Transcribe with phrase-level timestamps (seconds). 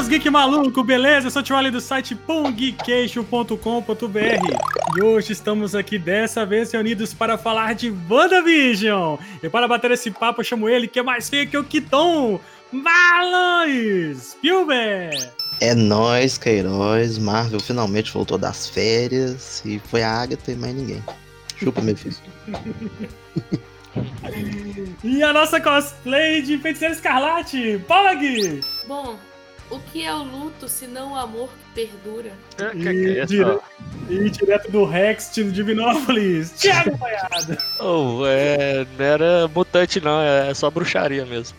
[0.00, 1.26] seus geek maluco, beleza?
[1.26, 7.36] Eu sou o Tio do site pongqueixo.com.br e hoje estamos aqui dessa vez reunidos para
[7.36, 9.18] falar de WandaVision.
[9.42, 12.40] E para bater esse papo eu chamo ele, que é mais feio que o Kiton,
[12.72, 15.28] Marlon Spielberg.
[15.60, 17.18] É nóis, Queiroz.
[17.18, 21.04] Marvel finalmente voltou das férias e foi a Agatha e mais ninguém.
[21.58, 22.16] Chupa, meu filho.
[25.04, 28.62] e a nossa cosplay de Feiticeiro Escarlate, Pog!
[28.88, 29.18] Bom,
[29.70, 32.32] o que é o luto se não o amor que perdura?
[32.58, 33.58] É, e, é dire...
[34.08, 37.56] e direto do Rex de Divinópolis, Thiago Paiado.
[37.78, 41.56] Oh, é, não era mutante não, é só bruxaria mesmo.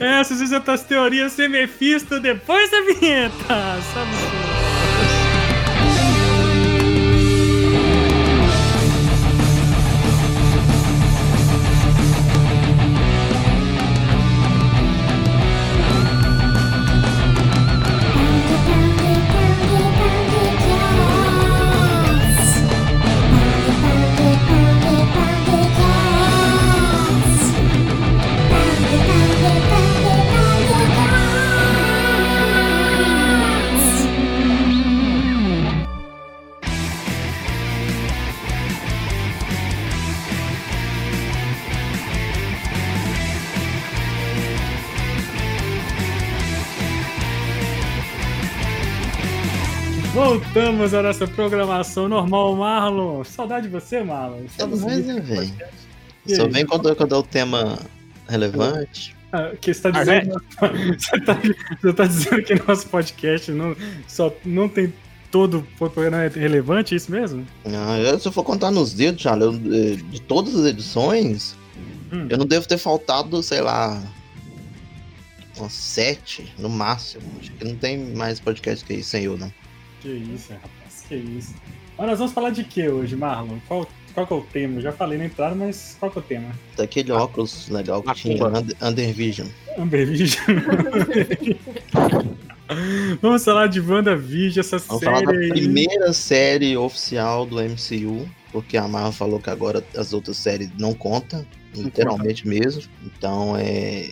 [0.00, 3.34] Essas e outras teorias sem Mephisto depois da vinheta.
[3.46, 4.57] Sabe?
[50.58, 53.22] Voltamos à nossa programação normal, Marlon.
[53.22, 54.42] Saudade de você, Marlon.
[54.44, 55.54] Estamos mais né, velho.
[56.26, 57.78] Só vem quando, quando é o tema
[58.28, 59.14] relevante.
[59.32, 60.66] Ah, que está dizendo, ah,
[60.98, 61.38] você, tá,
[61.80, 63.76] você tá dizendo que nosso podcast não,
[64.08, 64.92] só, não tem
[65.30, 67.46] todo o programa é relevante, é isso mesmo?
[67.64, 71.56] Ah, se eu for contar nos dedos, eu, eh, de todas as edições,
[72.12, 72.26] hum.
[72.28, 74.02] eu não devo ter faltado, sei lá,
[75.56, 77.22] umas sete no máximo.
[77.38, 79.52] Acho que não tem mais podcast que isso sem eu, não.
[80.00, 81.54] Que isso, rapaz, que isso.
[81.96, 83.58] Mas nós vamos falar de que hoje, Marlon?
[83.66, 84.76] Qual, qual que é o tema?
[84.76, 86.50] Eu já falei na entrada, mas qual que é o tema?
[86.76, 89.48] Daquele óculos legal que tinha, Under, Undervision.
[89.76, 90.38] Undervision?
[93.20, 98.76] vamos falar de WandaVision, essa vamos série falar da primeira série oficial do MCU, porque
[98.76, 101.44] a Marvel falou que agora as outras séries não contam,
[101.74, 102.82] literalmente mesmo.
[103.04, 104.10] Então é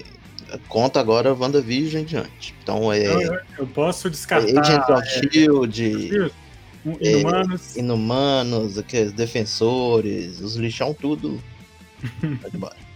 [0.69, 2.55] conta agora WandaVision em diante.
[2.63, 3.07] Então é.
[3.07, 4.61] Eu, eu posso descartar.
[4.61, 6.33] Agents of é, Shield.
[7.01, 7.77] É, inumanos.
[7.77, 11.43] É, inumanos, aqueles defensores, os lixão, tudo.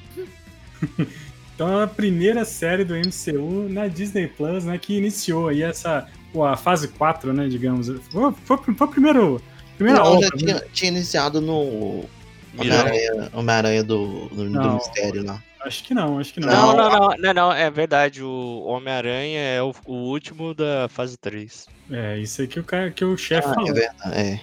[1.61, 4.79] Então é a primeira série do MCU na Disney Plus, né?
[4.79, 6.09] Que iniciou aí essa.
[6.43, 7.89] A fase 4, né, digamos.
[8.11, 9.43] Foi, foi, foi a primeiro,
[9.77, 10.61] primeira Não, obra, já tinha, né?
[10.73, 12.09] tinha iniciado no
[12.57, 15.43] Homem-Aranha Homem do, do, do Mistério lá.
[15.63, 16.49] Acho que não, acho que não.
[16.49, 18.23] Não, não, não, não, não é verdade.
[18.23, 21.67] O Homem-Aranha é o, o, último da fase 3.
[21.91, 23.69] É, isso aí que o, cara, que o chefe ah, falou.
[23.69, 24.41] É verdade, é.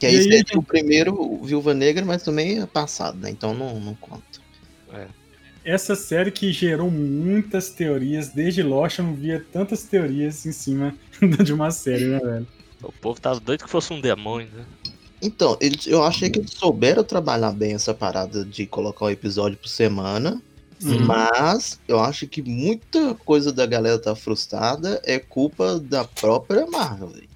[0.00, 3.30] Que aí, aí seria o primeiro Viúva Negra, mas também é passado, né?
[3.30, 4.40] Então não, não conta.
[4.92, 5.06] É.
[5.64, 10.92] Essa série que gerou muitas teorias, desde Lost eu não via tantas teorias em cima
[11.44, 12.46] de uma série, né, velho?
[12.82, 14.64] O povo tava doido que fosse um demônio, né?
[15.22, 19.56] Então, eles, eu achei que eles souberam trabalhar bem essa parada de colocar um episódio
[19.56, 20.42] por semana.
[20.78, 20.98] Sim.
[20.98, 27.08] Mas eu acho que muita coisa da galera tá frustrada é culpa da própria Marvel.
[27.08, 27.28] Véio.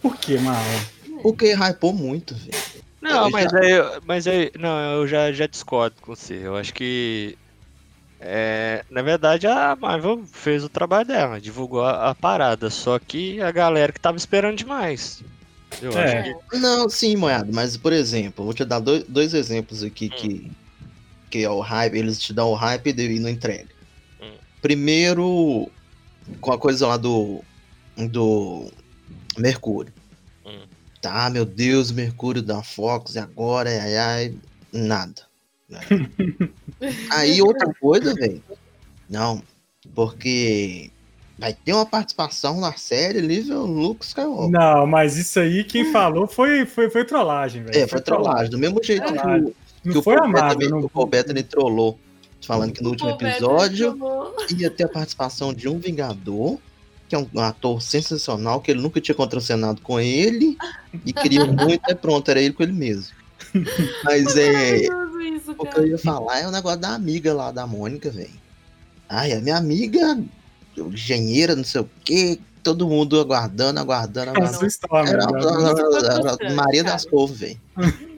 [0.00, 0.80] Por que, Marvel?
[1.22, 2.82] Porque hypou muito, velho.
[3.02, 3.58] Não, eu mas já...
[3.58, 6.40] aí, mas aí, não, eu já, já discordo com você.
[6.42, 7.36] Eu acho que
[8.24, 13.42] é, na verdade, a Marvel fez o trabalho dela, divulgou a, a, parada, só que
[13.42, 15.24] a galera que tava esperando demais.
[15.80, 16.20] Eu é.
[16.20, 16.58] acho que...
[16.58, 20.16] Não, sim, moado, mas por exemplo, vou te dar dois, dois exemplos aqui hum.
[20.16, 20.52] que,
[21.30, 23.68] que é o hype, eles te dão o hype e não entrega.
[24.20, 24.34] Hum.
[24.60, 25.70] Primeiro,
[26.40, 27.42] com a coisa lá do.
[27.96, 28.70] do
[29.38, 29.92] Mercúrio.
[30.44, 30.66] Hum.
[31.00, 34.34] Tá, meu Deus, Mercúrio da Fox, e agora, ai, ai,
[34.72, 35.22] nada.
[37.10, 38.42] Aí outra coisa, velho.
[39.08, 39.42] Não,
[39.94, 40.90] porque
[41.42, 44.48] Vai ter uma participação na série nível Luke Skywalker.
[44.48, 47.76] Não, mas isso aí quem falou foi, foi, foi trollagem, velho.
[47.76, 48.48] É, foi, foi trollagem.
[48.48, 49.54] Do mesmo jeito é, que, o,
[49.84, 50.78] não que foi o Paul não...
[50.82, 51.98] o Paul Bettany trollou.
[52.46, 53.98] Falando que no último episódio
[54.56, 56.58] ia ter a participação de um Vingador,
[57.08, 60.56] que é um ator sensacional, que ele nunca tinha contracenado com ele,
[61.04, 63.14] e queria muito, é pronto, era ele com ele mesmo.
[64.04, 64.76] Mas é.
[64.76, 68.30] Isso, o que eu ia falar é o negócio da amiga lá da Mônica, velho.
[69.08, 70.22] Ai, a minha amiga
[70.76, 74.66] engenheira, não sei o quê, todo mundo aguardando, aguardando, aguardando.
[74.66, 77.60] História, era, era, era, Maria das Couves, velho.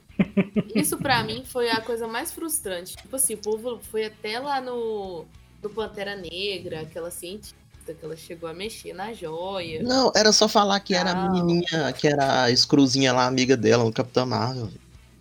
[0.74, 2.96] Isso para mim foi a coisa mais frustrante.
[2.96, 5.24] Tipo assim, o povo foi até lá no
[5.60, 7.56] do Pantera Negra, aquela cientista
[7.86, 9.82] que ela chegou a mexer na joia.
[9.82, 13.84] Não, era só falar que era a menininha, que era a Screwzinha lá, amiga dela,
[13.84, 14.68] no Capitão Marvel.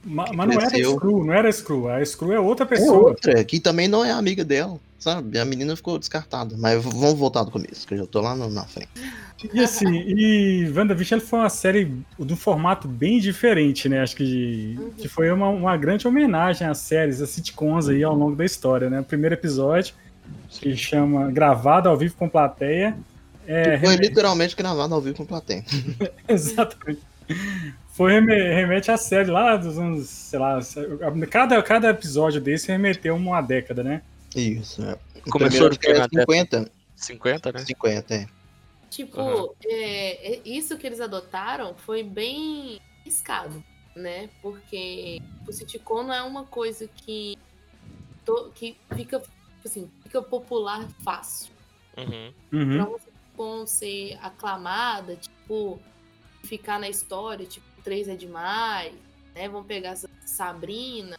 [0.04, 1.90] Mas, mas não era Screw, não era Screw.
[1.90, 2.88] A Screw é outra é pessoa.
[2.88, 5.38] É outra, que também não é amiga dela, sabe?
[5.38, 6.56] A menina ficou descartada.
[6.58, 8.90] Mas vamos voltar do começo, que eu já tô lá na frente.
[9.54, 11.86] E assim, e WandaVision foi uma série
[12.18, 14.02] de um formato bem diferente, né?
[14.02, 14.92] Acho que, uhum.
[14.92, 18.90] que foi uma, uma grande homenagem às séries, às sitcoms aí ao longo da história,
[18.90, 19.02] né?
[19.02, 19.94] O primeiro episódio,
[20.50, 22.96] que chama Gravado ao vivo com plateia.
[23.46, 25.66] É, foi literalmente gravado ao vivo com plateia.
[26.26, 27.02] Exatamente.
[27.92, 30.60] Foi remete à série lá dos anos, sei lá,
[31.30, 34.02] cada, cada episódio desse remeteu uma década, né?
[34.36, 34.98] Isso, é.
[35.30, 36.72] Começou no é 50.
[36.96, 37.60] 50, né?
[37.60, 38.28] 50, é.
[38.90, 39.54] Tipo, uhum.
[39.66, 43.64] é, isso que eles adotaram foi bem arriscado,
[43.96, 44.30] né?
[44.42, 47.38] Porque o sitcom não é uma coisa que,
[48.24, 49.22] to, que fica,
[49.66, 51.52] assim, fica popular fácil.
[51.98, 52.34] Uhum.
[52.52, 52.86] Uhum.
[52.86, 55.80] Pra sitcom ser aclamada, tipo,
[56.44, 58.94] ficar na história, tipo, três é demais,
[59.34, 59.50] né?
[59.50, 59.96] Vamos pegar
[60.26, 61.18] Sabrina.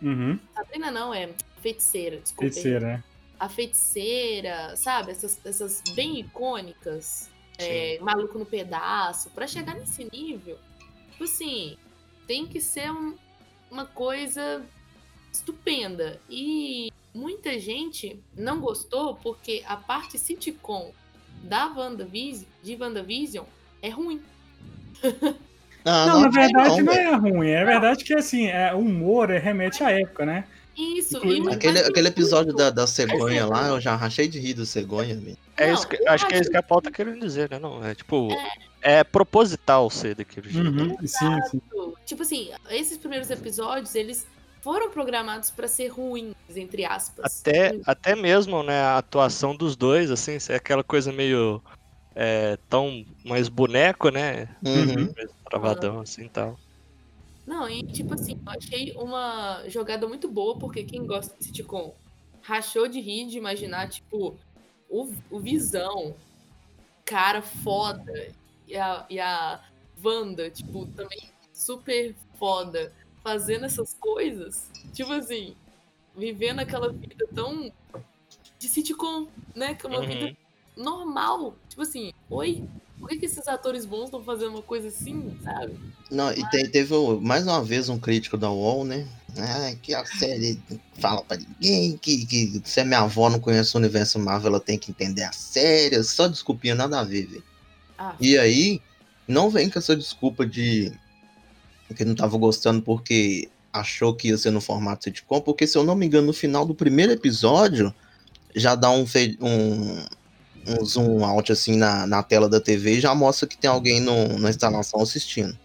[0.00, 0.38] Uhum.
[0.54, 1.28] Sabrina não, é
[1.62, 2.52] feiticeira, desculpa.
[2.52, 3.04] Feiticeira, né?
[3.42, 5.10] a feiticeira, sabe?
[5.10, 7.28] Essas, essas bem icônicas.
[7.58, 9.30] É, maluco no pedaço.
[9.30, 10.58] para chegar nesse nível,
[11.10, 11.76] tipo assim,
[12.26, 13.14] tem que ser um,
[13.70, 14.64] uma coisa
[15.32, 16.20] estupenda.
[16.30, 20.92] E muita gente não gostou porque a parte sitcom
[21.42, 23.44] da WandaVision, de WandaVision
[23.82, 24.22] é ruim.
[25.84, 27.50] Não, não, na verdade não, não é ruim.
[27.50, 30.44] É verdade que assim, é, o humor remete à época, né?
[30.76, 31.18] Isso,
[31.50, 35.20] aquele, aquele episódio da, da cegonha lá, eu já rachei de rir do cegonha.
[35.56, 37.58] É isso que, acho que é isso que a pauta tá querendo dizer, né?
[37.58, 38.32] Não, é tipo.
[38.80, 40.68] É, é proposital ser daquele jeito.
[40.68, 41.62] Uhum, sim, sim.
[42.06, 44.26] Tipo assim, esses primeiros episódios, eles
[44.62, 47.40] foram programados para ser ruins, entre aspas.
[47.40, 51.62] Até, até mesmo, né, a atuação dos dois, assim, é aquela coisa meio.
[52.14, 54.46] É, tão mais boneco, né?
[54.62, 55.10] Uhum.
[55.48, 56.58] Travadão, assim e tal.
[57.46, 61.94] Não, e tipo assim, eu achei uma jogada muito boa, porque quem gosta de sitcom
[62.40, 64.36] rachou de rir de imaginar, tipo,
[64.88, 66.14] o, o Visão,
[67.04, 68.32] cara foda,
[68.66, 69.62] e a, e a
[70.04, 72.92] Wanda, tipo, também super foda,
[73.22, 74.70] fazendo essas coisas.
[74.92, 75.56] Tipo assim,
[76.16, 77.72] vivendo aquela vida tão
[78.58, 79.74] de sitcom, né?
[79.74, 80.06] Que é uma uhum.
[80.06, 80.36] vida
[80.76, 81.56] normal.
[81.68, 82.68] Tipo assim, oi,
[83.02, 85.74] por que, que esses atores bons estão fazendo uma coisa assim, sabe?
[86.08, 89.08] Não, e te, teve mais uma vez um crítico da UOL, né?
[89.36, 90.62] Ah, que a série
[91.00, 94.60] fala pra ninguém, que, que se a minha avó não conhece o universo Marvel, ela
[94.60, 97.44] tem que entender a série, só desculpinha, nada a ver, velho.
[97.98, 98.14] Ah.
[98.20, 98.80] E aí,
[99.26, 100.92] não vem com essa desculpa de
[101.96, 105.82] que não tava gostando porque achou que ia ser no formato sitcom, porque se eu
[105.82, 107.92] não me engano, no final do primeiro episódio,
[108.54, 109.04] já dá um,
[109.40, 110.04] um
[110.66, 114.00] um zoom out assim na, na tela da TV e já mostra que tem alguém
[114.00, 115.56] no, na instalação assistindo.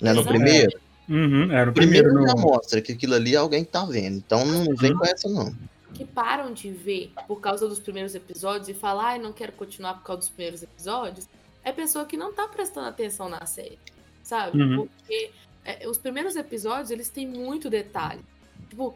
[0.00, 0.12] Né?
[0.12, 0.78] No primeiro.
[1.08, 4.16] Uhum, era o primeiro, primeiro já mostra que aquilo ali é alguém que tá vendo.
[4.16, 4.98] Então não vem uhum.
[4.98, 5.54] com essa, não.
[5.94, 9.94] Que param de ver por causa dos primeiros episódios e falar, ah, não quero continuar
[9.94, 11.26] por causa dos primeiros episódios,
[11.64, 13.78] é pessoa que não tá prestando atenção na série.
[14.22, 14.60] Sabe?
[14.60, 14.86] Uhum.
[14.86, 15.30] Porque
[15.64, 18.20] é, os primeiros episódios, eles têm muito detalhe.
[18.68, 18.94] Tipo,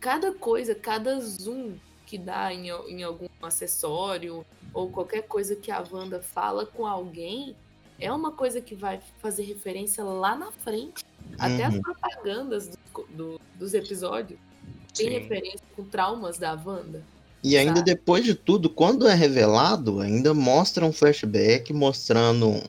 [0.00, 1.74] cada coisa, cada zoom
[2.12, 7.56] que dá em, em algum acessório ou qualquer coisa que a Wanda fala com alguém
[7.98, 11.06] é uma coisa que vai fazer referência lá na frente.
[11.30, 11.36] Uhum.
[11.38, 11.80] Até as uhum.
[11.80, 12.78] propagandas do,
[13.16, 14.38] do, dos episódios
[14.94, 17.02] tem referência com traumas da Wanda.
[17.42, 17.90] E ainda sabe?
[17.90, 22.62] depois de tudo, quando é revelado, ainda mostra um flashback mostrando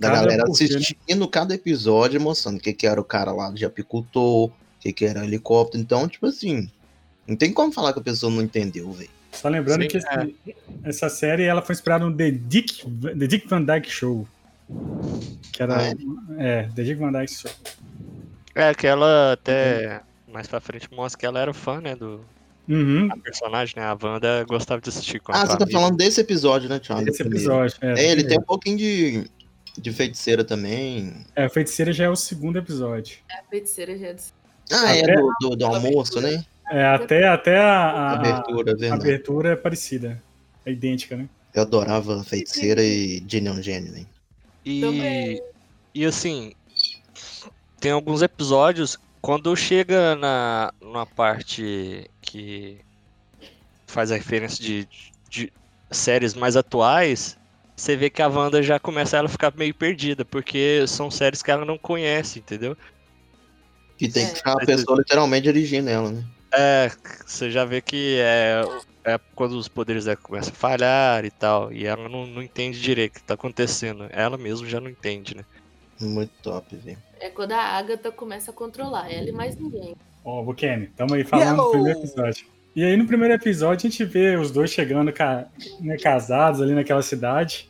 [0.00, 3.66] da cada galera assistindo cada episódio, mostrando o que, que era o cara lá de
[3.66, 5.82] apicultor, o que, que era helicóptero.
[5.82, 6.70] Então, tipo assim,
[7.28, 9.10] não tem como falar que a pessoa não entendeu, velho.
[9.32, 10.54] Só lembrando Sim, que esse, é.
[10.82, 14.26] essa série ela foi inspirada no The Dick, The Dick Van Dyke Show.
[15.52, 15.76] Que era.
[15.78, 15.94] Ah, é?
[16.38, 17.50] é, The Dick Van Dyke Show.
[18.54, 21.94] É, que ela até mais pra frente mostra que ela era fã, né?
[21.94, 22.20] Do,
[22.68, 23.08] Uhum.
[23.10, 23.82] A personagem, né?
[23.82, 27.02] A Wanda gostava de assistir com Ah, você tá falando desse episódio, né, Thiago?
[27.02, 27.98] Desse episódio, é.
[27.98, 29.24] é ele tem um pouquinho de,
[29.78, 31.14] de feiticeira também.
[31.34, 33.18] É, a feiticeira já é o segundo episódio.
[33.30, 34.22] É, a feiticeira já é do...
[34.70, 36.44] Ah, é do, do, do almoço, né?
[36.70, 40.22] É, até, até a, a abertura, a abertura é parecida.
[40.64, 41.28] É idêntica, né?
[41.54, 44.04] Eu adorava Feiticeira e Ginny on Gênio, né?
[44.64, 45.42] E,
[45.94, 46.52] e assim,
[47.80, 52.78] tem alguns episódios, quando chega na, na parte que
[53.86, 54.88] faz a referência de,
[55.30, 55.52] de
[55.90, 57.38] séries mais atuais,
[57.74, 61.50] você vê que a Wanda já começa a ficar meio perdida, porque são séries que
[61.50, 62.76] ela não conhece, entendeu?
[63.96, 66.24] Que tem que ficar a pessoa literalmente dirigindo ela, né?
[66.52, 66.90] É,
[67.26, 68.62] você já vê que é,
[69.04, 71.72] é quando os poderes dela começam a falhar e tal.
[71.72, 74.06] E ela não, não entende direito o que tá acontecendo.
[74.10, 75.44] Ela mesmo já não entende, né?
[76.00, 76.98] Muito top, velho.
[77.20, 79.96] É quando a Agatha começa a controlar ela e mais ninguém.
[80.24, 81.66] Ó, oh, Bukemi, tamo aí falando Yellow!
[81.66, 82.46] do primeiro episódio.
[82.76, 85.12] E aí no primeiro episódio a gente vê os dois chegando
[85.80, 87.68] né, casados ali naquela cidade,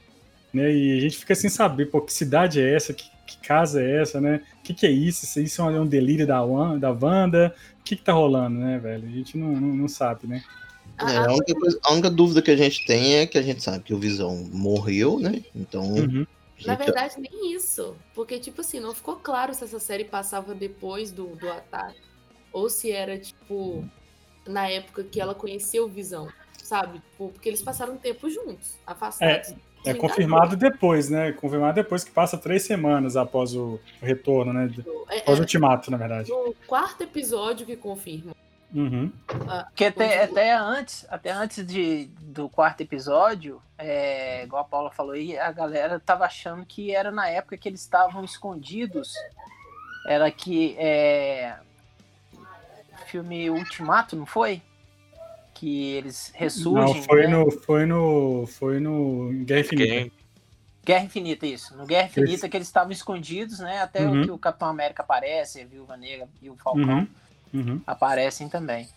[0.53, 0.71] né?
[0.71, 2.93] E a gente fica sem saber, pô, que cidade é essa?
[2.93, 4.43] Que, que casa é essa, né?
[4.59, 5.27] O que, que é isso?
[5.27, 6.39] Se isso é um delírio da,
[6.77, 7.55] da Wanda?
[7.81, 9.07] O que, que tá rolando, né, velho?
[9.07, 10.43] A gente não, não, não sabe, né?
[11.01, 13.63] É, a, única coisa, a, única dúvida que a gente tem é que a gente
[13.63, 15.45] sabe que o Visão morreu, né?
[15.55, 15.83] Então.
[15.83, 16.27] Uhum.
[16.65, 17.95] Na verdade, nem isso.
[18.15, 22.01] Porque, tipo assim, não ficou claro se essa série passava depois do, do ataque.
[22.53, 23.89] Ou se era, tipo,
[24.45, 26.29] na época que ela conheceu o Visão.
[26.61, 26.99] Sabe?
[26.99, 29.51] Tipo, porque eles passaram um tempo juntos, afastados.
[29.51, 31.33] É, é confirmado depois, né?
[31.33, 34.71] Confirmado depois que passa três semanas após o retorno, né?
[35.11, 36.31] É, após o é, ultimato, na verdade.
[36.31, 38.35] No quarto episódio que confirma.
[38.75, 39.11] Uhum.
[39.49, 44.91] Ah, Porque até, até, antes, até antes de, do quarto episódio, é, igual a Paula
[44.91, 49.15] falou aí, a galera tava achando que era na época que eles estavam escondidos.
[50.07, 50.77] Era que.
[50.79, 51.57] É,
[53.07, 54.63] filme Ultimato, não foi?
[55.59, 56.95] Que eles ressurgem.
[56.95, 57.29] Não, foi, né?
[57.29, 58.47] no, foi no.
[58.47, 60.11] Foi no Guerra Infinita.
[60.85, 61.77] Guerra Infinita, isso.
[61.77, 63.83] No Guerra Infinita que eles estavam escondidos, né?
[63.83, 64.21] Até uhum.
[64.21, 67.01] o que o Capitão América aparece, a Viúva Negra e o Falcão.
[67.01, 67.07] Uhum
[67.53, 67.81] uhum.
[67.87, 68.89] aparecem também.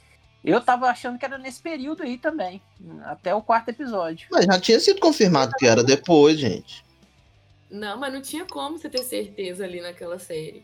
[0.43, 2.61] Eu tava achando que era nesse período aí também,
[3.03, 4.27] até o quarto episódio.
[4.31, 6.83] Mas já tinha sido confirmado que era depois, gente.
[7.69, 10.63] Não, mas não tinha como você ter certeza ali naquela série.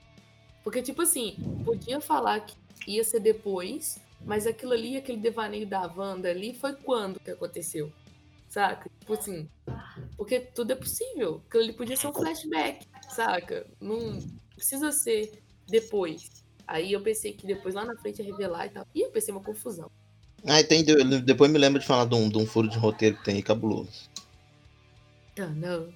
[0.64, 2.56] Porque, tipo assim, podia falar que
[2.88, 7.92] ia ser depois, mas aquilo ali, aquele devaneio da Wanda ali, foi quando que aconteceu?
[8.50, 8.90] Saca?
[9.00, 9.50] Tipo assim,
[10.16, 11.42] porque tudo é possível.
[11.48, 13.66] Aquilo ali podia ser um flashback, saca?
[13.80, 14.20] Não
[14.56, 16.44] precisa ser depois.
[16.68, 18.86] Aí eu pensei que depois lá na frente ia revelar e tal.
[18.94, 19.90] E eu pensei uma confusão.
[20.46, 20.84] Ah, tem,
[21.24, 23.44] depois me lembro de falar de um, de um furo de roteiro que tem aí
[23.44, 24.10] cabuloso.
[25.40, 25.94] Oh, não.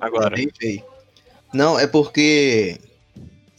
[0.00, 0.36] Agora.
[1.52, 2.80] Não, é porque.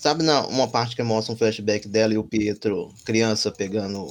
[0.05, 4.05] Sabe na, uma parte que mostra um flashback dela e o Pietro, criança, pegando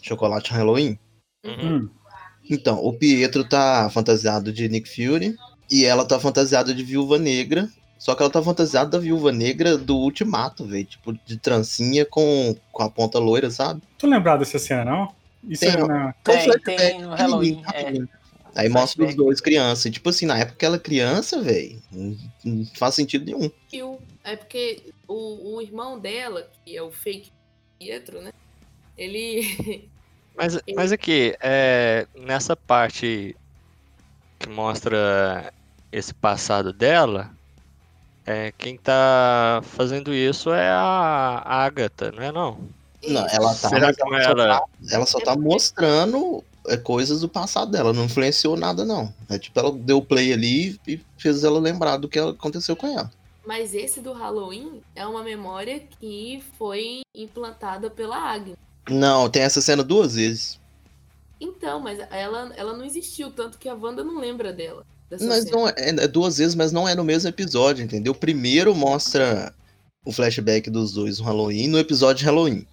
[0.00, 0.98] chocolate Halloween?
[1.44, 1.90] Uhum.
[2.48, 5.36] Então, o Pietro tá fantasiado de Nick Fury
[5.70, 9.76] e ela tá fantasiada de Viúva Negra só que ela tá fantasiada da viúva negra
[9.76, 10.84] do ultimato, velho.
[10.84, 13.82] Tipo, de trancinha com, com a ponta loira, sabe?
[13.98, 15.14] Tu lembrado dessa cena, não?
[15.48, 16.14] Isso tem, é na...
[16.22, 17.62] tem, tem no Halloween.
[17.74, 18.16] É.
[18.56, 19.92] Aí mostra os dois crianças.
[19.92, 23.50] Tipo assim, na época que ela é criança, velho, não, não, faz sentido nenhum.
[24.26, 27.30] É porque o, o irmão dela, que é o fake
[27.78, 28.32] Pietro, né?
[28.98, 29.88] Ele.
[30.38, 33.34] Mas, mas aqui, é, nessa parte
[34.38, 35.50] que mostra
[35.90, 37.30] esse passado dela,
[38.26, 42.58] é, quem tá fazendo isso é a Agatha, não é não?
[43.08, 43.70] Não, ela tá.
[43.70, 44.22] Será que ela, ela...
[44.22, 49.10] Só tá, ela só tá mostrando é, coisas do passado dela, não influenciou nada, não.
[49.30, 53.10] É tipo, ela deu play ali e fez ela lembrar do que aconteceu com ela.
[53.46, 58.56] Mas esse do Halloween é uma memória que foi implantada pela Agnes.
[58.90, 60.58] Não, tem essa cena duas vezes.
[61.40, 64.84] Então, mas ela, ela não existiu, tanto que a Wanda não lembra dela.
[65.10, 68.14] Mas não é, é, duas vezes, mas não é no mesmo episódio, entendeu?
[68.14, 69.54] Primeiro mostra
[70.04, 72.66] o flashback dos dois no Halloween, no episódio de Halloween.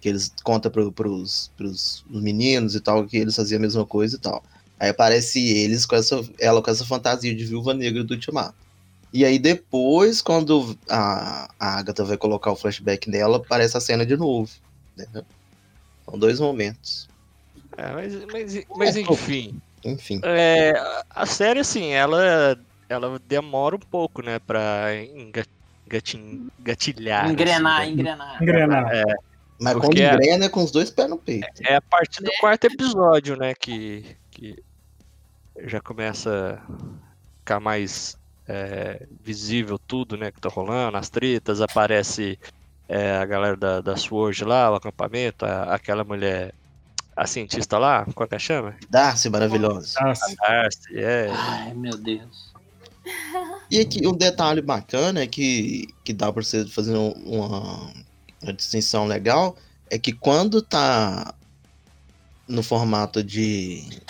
[0.00, 4.16] Que eles contam pro, pros, pros meninos e tal, que eles faziam a mesma coisa
[4.16, 4.44] e tal.
[4.78, 8.63] Aí aparece eles com essa, ela com essa fantasia de viúva negra do Ultimato.
[9.14, 14.04] E aí depois, quando a, a Agatha vai colocar o flashback nela, aparece a cena
[14.04, 14.50] de novo.
[14.98, 15.24] Entendeu?
[16.04, 17.08] São dois momentos.
[17.76, 19.60] É, mas, mas, mas é, enfim.
[19.84, 20.20] Enfim.
[20.24, 20.72] É,
[21.08, 27.30] a série, assim, ela, ela demora um pouco, né, pra engatin, gatilhar.
[27.30, 28.42] Engrenar, assim, engrenar.
[28.42, 28.92] Engrenar.
[28.92, 29.04] É,
[29.60, 31.46] Mas quando é engrena é com os dois pés no peito.
[31.64, 34.60] É, é a partir do quarto episódio, né, que, que
[35.66, 38.16] já começa a ficar mais
[38.48, 42.38] é, visível tudo, né, que tá rolando, as tretas, aparece
[42.88, 46.54] é, a galera da, da Sword lá, o acampamento, a, aquela mulher
[47.16, 48.74] a cientista lá, qual que é chama?
[48.90, 49.94] Darcy, maravilhosa.
[50.00, 50.36] Darcy.
[50.36, 51.30] Darcy, é.
[51.30, 52.52] Ai, meu Deus.
[53.70, 57.92] E aqui, um detalhe bacana é que, que dá pra você fazer uma,
[58.42, 59.56] uma distinção legal,
[59.90, 61.34] é que quando tá
[62.48, 64.00] no formato de,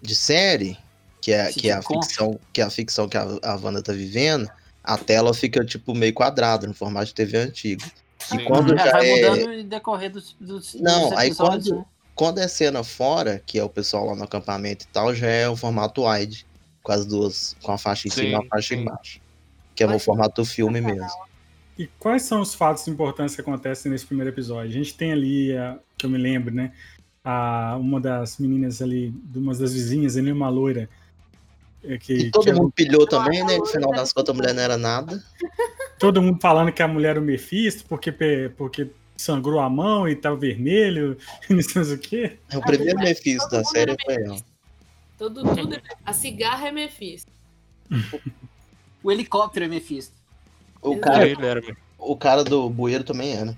[0.00, 0.78] de série,
[1.22, 3.92] que é, que é a ficção que é a ficção que a, a Wanda tá
[3.92, 4.50] vivendo,
[4.82, 7.82] a tela fica tipo meio quadrada no formato de TV antigo.
[8.34, 9.30] E quando já, já vai é...
[9.30, 11.84] mudando em decorrer dos, dos Não, dos aí quando, né?
[12.14, 15.48] Quando é cena fora, que é o pessoal lá no acampamento e tal, já é
[15.48, 16.44] o formato wide,
[16.82, 18.82] com as duas, com a faixa em sim, cima e a faixa sim.
[18.82, 19.20] embaixo.
[19.74, 21.08] Que é no formato do filme mesmo.
[21.78, 24.68] E quais são os fatos importantes que acontecem nesse primeiro episódio?
[24.68, 25.52] A gente tem ali,
[25.96, 26.72] que eu me lembro, né?
[27.24, 30.88] a, uma das meninas ali, uma das vizinhas ali, uma loira.
[31.84, 32.86] É que, e todo que mundo era...
[32.88, 33.56] pilhou também, né?
[33.56, 35.22] No final das contas, a mulher não era nada.
[35.98, 38.10] Todo mundo falando que a mulher era o Mephisto, porque,
[38.56, 41.16] porque sangrou a mão e tava vermelho,
[41.48, 42.38] não sei o quê.
[42.50, 44.36] É o primeiro Mephisto da série foi ela.
[45.16, 45.82] Todo, tudo é...
[46.04, 47.30] A cigarra é Mephisto.
[49.02, 50.14] o helicóptero é Mephisto.
[50.80, 51.26] O cara,
[51.98, 53.56] o cara do bueiro também é, né?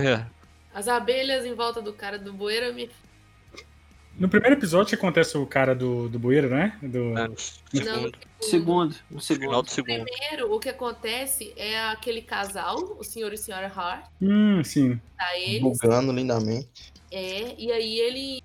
[0.00, 0.26] É.
[0.74, 3.04] As abelhas em volta do cara do bueiro é Mephisto.
[4.18, 6.78] No primeiro episódio acontece o cara do, do bueiro, né?
[6.80, 7.18] Do...
[7.18, 8.18] É, no segundo.
[8.40, 8.96] segundo.
[9.10, 9.52] No segundo.
[9.52, 10.04] No segundo.
[10.04, 14.06] Primeiro, o que acontece é aquele casal, o senhor e a senhora Hart.
[14.22, 15.00] Hum, sim.
[15.18, 15.60] Tá eles.
[15.60, 16.92] Bugando lindamente.
[17.10, 18.42] É, e aí ele,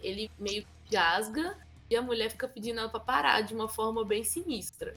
[0.00, 1.56] ele meio que jasga
[1.90, 4.94] e a mulher fica pedindo ela pra parar de uma forma bem sinistra.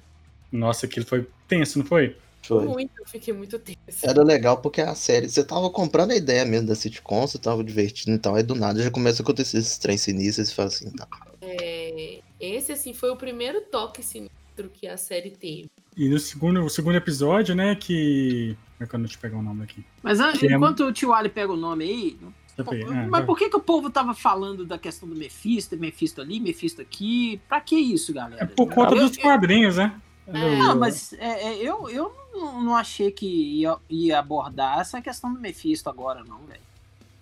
[0.51, 2.15] Nossa, aquilo foi tenso, não foi?
[2.41, 2.65] Foi.
[2.65, 3.79] Muito, eu fiquei muito tenso.
[4.03, 7.63] Era legal porque a série, você tava comprando a ideia mesmo da sitcom, você tava
[7.63, 10.67] divertindo e tal, aí do nada já começa a acontecer esses trem sinistros e fala
[10.67, 11.07] assim, tá.
[11.41, 15.69] É, esse, assim, foi o primeiro toque sinistro que a série teve.
[15.95, 18.57] E no segundo, o segundo episódio, né, que...
[18.77, 19.86] Como é que eu não te pegar o nome aqui?
[20.01, 20.86] Mas que é enquanto é...
[20.88, 22.17] o tio Ali pega o nome aí,
[22.57, 26.39] é, mas por que, que o povo tava falando da questão do Mephisto, Mephisto ali,
[26.39, 27.39] Mephisto aqui?
[27.48, 28.43] Pra que isso, galera?
[28.43, 30.00] É por conta dos quadrinhos, né?
[30.33, 35.39] É, mas é, é, eu, eu não achei que ia, ia, abordar essa questão do
[35.39, 36.61] Mephisto agora, não, velho.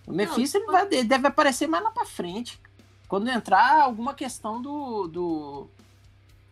[0.07, 2.59] O Mephisto ele vai, ele deve aparecer mais lá pra frente.
[3.07, 5.07] Quando entrar alguma questão do.
[5.07, 5.67] do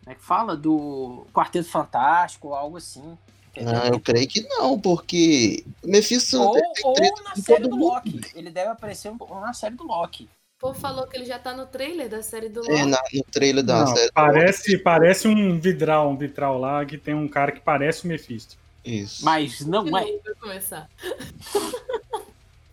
[0.04, 0.56] como é que fala?
[0.56, 3.16] Do Quarteto Fantástico ou algo assim.
[3.56, 6.40] Não, eu creio que não, porque Mephisto.
[6.40, 8.20] Ou, ou na série do Loki.
[8.34, 10.28] Ele deve aparecer na série do Loki.
[10.58, 12.80] O povo falou que ele já tá no trailer da série do é, Loki.
[12.80, 14.10] É, na, no trailer da não, série.
[14.10, 18.56] Parece, parece um vidral, um vitral lá que tem um cara que parece o Mephisto.
[18.84, 19.24] Isso.
[19.24, 19.90] Mas não é.
[19.92, 20.88] Vai começar.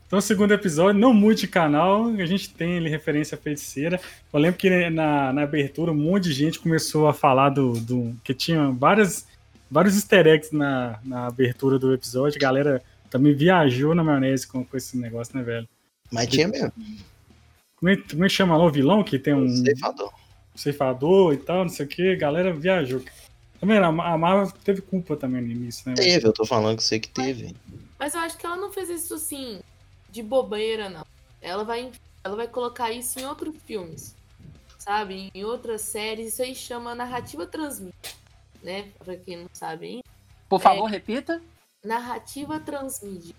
[0.08, 4.00] Então, segundo episódio, não mude de canal, a gente tem ali referência feiticeira.
[4.32, 7.74] Eu lembro que na, na abertura um monte de gente começou a falar do.
[7.74, 9.28] do que tinha várias,
[9.70, 12.38] vários easter eggs na, na abertura do episódio.
[12.38, 15.68] A galera também viajou na maionese com, com esse negócio, né, velho?
[16.12, 16.72] Mas tinha mesmo.
[17.76, 19.48] Como é, como é que chama lá o vilão que tem um.
[19.48, 20.14] Ceifador.
[20.56, 23.04] Ceifador e tal, não sei o que, a galera viajou.
[23.60, 25.96] Também, a Marvel teve culpa também no início, né?
[25.96, 27.56] Teve, eu tô falando que sei que teve.
[28.00, 29.60] Mas eu acho que ela não fez isso assim,
[30.10, 31.06] de bobeira, não.
[31.42, 31.92] Ela vai,
[32.24, 34.16] ela vai colocar isso em outros filmes,
[34.78, 35.30] sabe?
[35.34, 36.34] Em outras séries.
[36.34, 37.96] Isso aí chama narrativa transmídia,
[38.64, 38.90] né?
[39.04, 40.04] Pra quem não sabe hein?
[40.48, 41.42] Por favor, é, repita.
[41.84, 43.36] Narrativa transmídia.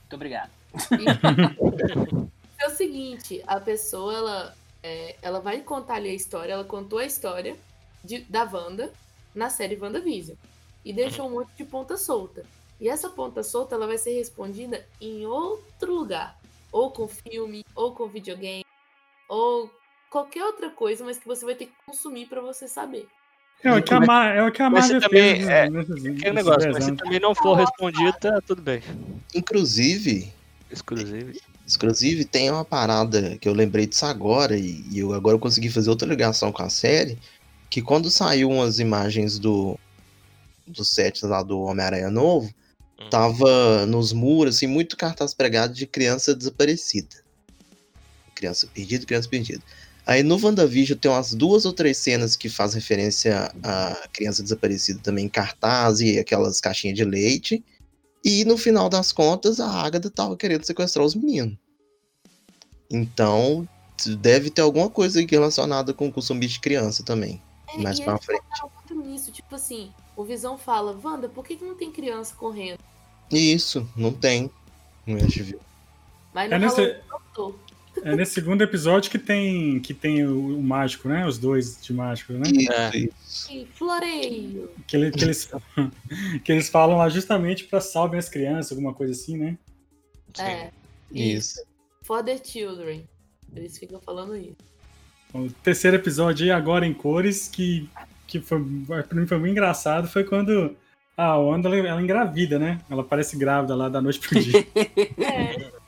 [0.00, 0.50] Muito obrigado.
[2.64, 6.98] É o seguinte, a pessoa, ela, é, ela vai contar ali a história, ela contou
[6.98, 7.58] a história
[8.02, 8.90] de, da Wanda
[9.34, 10.34] na série WandaVision.
[10.82, 12.42] E deixou um monte de ponta solta.
[12.80, 16.38] E essa ponta solta, ela vai ser respondida em outro lugar.
[16.72, 18.64] Ou com filme, ou com videogame,
[19.28, 19.70] ou
[20.08, 23.06] qualquer outra coisa, mas que você vai ter que consumir para você saber.
[23.62, 25.48] É o que a, Mar é o que a Marvel também, fez.
[25.48, 28.82] É, nesses, é negócio, mas se também não for respondido, tá tudo bem.
[29.34, 30.32] Inclusive...
[30.74, 31.40] Exclusive.
[31.68, 35.70] Inclusive, tem uma parada que eu lembrei disso agora, e, e eu agora eu consegui
[35.70, 37.18] fazer outra ligação com a série,
[37.70, 39.78] que quando saiu umas imagens do,
[40.66, 42.52] do set lá do Homem-Aranha Novo,
[43.00, 43.08] hum.
[43.08, 47.22] tava nos muros, assim, muito cartaz pregado de criança desaparecida.
[48.34, 49.62] Criança perdida, criança perdida.
[50.06, 55.00] Aí no WandaVision tem umas duas ou três cenas que faz referência a criança desaparecida
[55.02, 57.64] também, cartaz e aquelas caixinhas de leite.
[58.24, 61.58] E no final das contas, a Agatha tava querendo sequestrar os meninos.
[62.90, 63.68] Então,
[64.18, 67.42] deve ter alguma coisa relacionada com o consumo de criança também.
[67.68, 68.42] É, mais pra frente.
[68.88, 72.78] muito nisso, tipo assim, o Visão fala, Wanda, por que, que não tem criança correndo?
[73.30, 74.50] Isso, não tem.
[75.06, 75.60] Não é, viu.
[76.32, 77.00] Mas não é nesse...
[78.04, 81.26] É nesse segundo episódio que tem, que tem o, o mágico, né?
[81.26, 82.42] Os dois de mágico, né?
[82.92, 83.64] Isso, é.
[83.72, 84.70] Floreio.
[84.86, 85.50] Que, ele, que, eles,
[86.44, 89.56] que eles falam lá justamente pra salvar as crianças, alguma coisa assim, né?
[90.38, 90.70] É.
[91.10, 91.64] Isso.
[92.02, 93.08] For the children.
[93.56, 94.56] Eles ficam falando isso.
[95.32, 97.88] O terceiro episódio aí, agora em cores, que,
[98.26, 100.76] que foi, pra mim foi muito engraçado, foi quando
[101.16, 102.80] a Wanda, ela, ela engravida, né?
[102.90, 104.66] Ela parece grávida lá da noite pro dia.
[105.16, 105.83] é.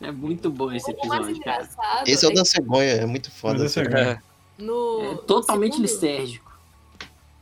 [0.00, 1.68] É muito bom esse episódio, cara.
[2.06, 3.64] Esse é o da cegonha, é muito foda.
[3.64, 4.20] É.
[4.58, 6.58] No, é totalmente no segundo, listérgico.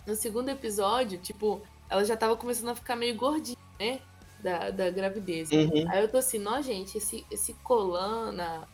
[0.06, 4.00] No segundo episódio, tipo, ela já tava começando a ficar meio gordinha, né?
[4.42, 5.50] Da, da gravidez.
[5.50, 5.88] Uhum.
[5.88, 8.66] Aí eu tô assim, não, gente, esse, esse colana,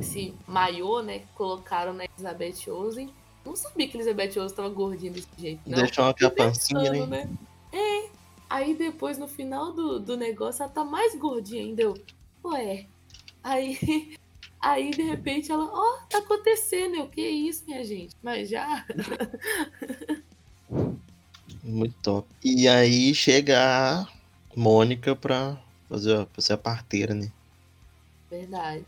[0.00, 3.08] esse maiô, né, que colocaram na Elizabeth Olsen.
[3.44, 5.78] Não sabia que Elizabeth Olsen tava gordinha desse jeito, não.
[5.78, 7.06] Deixou uma capancinha, né?
[7.06, 7.30] né?
[7.72, 8.08] É.
[8.50, 11.82] Aí depois, no final do, do negócio, ela tá mais gordinha ainda.
[11.82, 11.94] Eu,
[12.44, 12.86] ué,
[13.42, 13.78] Aí,
[14.62, 16.94] Aí, de repente, ela, ó, oh, tá acontecendo.
[16.94, 18.14] Eu, que isso, minha gente?
[18.22, 18.86] Mas já.
[21.64, 22.28] Muito top.
[22.44, 24.06] E aí chega a
[24.54, 27.30] Mônica pra fazer pra ser a parteira, né?
[28.30, 28.84] Verdade.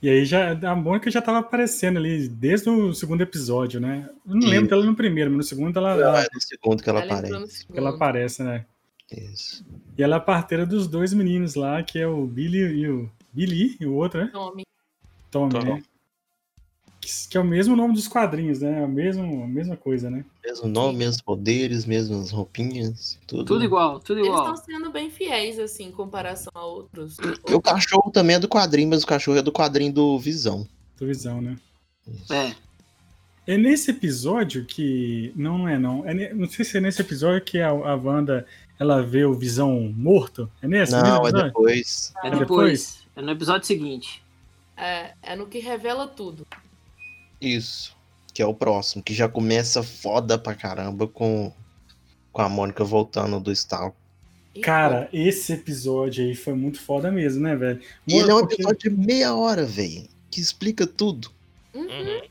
[0.00, 4.08] E aí já, a Mônica já tava aparecendo ali desde o segundo episódio, né?
[4.26, 5.96] Eu não lembro dela no primeiro, mas no segundo ela.
[5.96, 7.66] Não, é no segundo que ela, ela aparece.
[7.66, 8.64] Que ela aparece, né?
[9.12, 9.64] Isso.
[9.98, 13.10] E ela é a parteira dos dois meninos lá, que é o Billy e o.
[13.32, 14.30] Billy e o outro, né?
[14.32, 14.62] Tommy.
[15.30, 15.64] Tommy, Tom.
[15.64, 15.82] né?
[17.28, 18.84] que é o mesmo nome dos quadrinhos, né?
[18.84, 20.24] A mesma, a mesma coisa, né?
[20.44, 23.44] Mesmo nome, mesmos poderes, mesmas roupinhas, tudo.
[23.44, 24.46] Tudo igual, tudo igual.
[24.46, 27.16] Eles estão sendo bem fiéis, assim, em comparação a outros.
[27.48, 30.66] E o cachorro também é do quadrinho, mas o cachorro é do quadrinho do Visão.
[30.98, 31.56] Do Visão, né?
[32.30, 32.54] É.
[33.46, 35.32] É nesse episódio que.
[35.34, 36.06] Não, não é não.
[36.06, 38.46] É Não sei se é nesse episódio que a, a Wanda
[38.78, 40.50] ela vê o Visão morto.
[40.62, 40.92] É nesse?
[40.92, 42.12] Não, é depois.
[42.22, 42.99] É depois.
[43.16, 44.22] É no episódio seguinte.
[44.76, 46.46] É, é no que revela tudo.
[47.40, 47.96] Isso.
[48.32, 51.52] Que é o próximo, que já começa foda pra caramba com,
[52.32, 53.94] com a Mônica voltando do estalo.
[54.62, 57.80] Cara, esse episódio aí foi muito foda mesmo, né, velho?
[58.06, 60.08] E ele é um episódio de meia hora, velho.
[60.30, 61.30] Que explica tudo.
[61.74, 62.22] Uhum.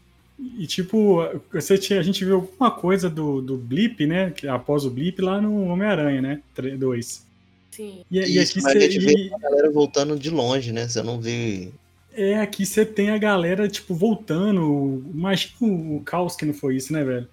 [0.57, 1.19] E tipo,
[1.51, 4.33] você tinha, a gente viu alguma coisa do, do Blip, né?
[4.49, 6.41] Após o Blip lá no Homem-Aranha, né?
[6.77, 7.25] 2.
[7.71, 8.03] Sim.
[8.09, 8.77] E, Isso, e aqui mas você.
[8.77, 10.87] a gente vê a galera voltando de longe, né?
[10.87, 11.71] Você não vê
[12.19, 15.03] é, aqui você tem a galera, tipo, voltando.
[15.13, 17.27] Mas o, o caos que não foi isso, né, velho?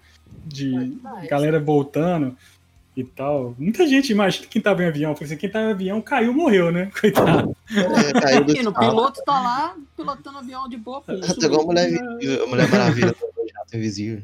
[0.45, 0.97] De
[1.29, 2.37] galera voltando
[2.95, 3.53] e tal.
[3.59, 5.13] Muita gente imagina quem tava em avião.
[5.13, 6.89] Falei assim, quem tava em avião caiu, morreu, né?
[6.99, 7.55] Coitado.
[7.69, 11.03] É, caiu do o piloto tá lá pilotando avião de boa.
[11.07, 13.13] Igual a mulher, a mulher maravilha
[13.53, 14.21] jato invisível.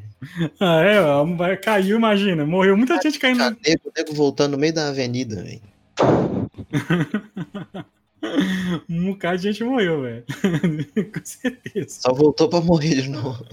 [0.59, 2.45] Ah, é, caiu, imagina.
[2.45, 3.41] Morreu muita gente caindo.
[3.41, 5.72] O nego, nego voltando no meio da avenida, velho.
[8.89, 10.23] Um bocado de gente morreu, velho.
[11.13, 12.01] Com certeza.
[12.01, 13.45] Só voltou pra morrer de novo.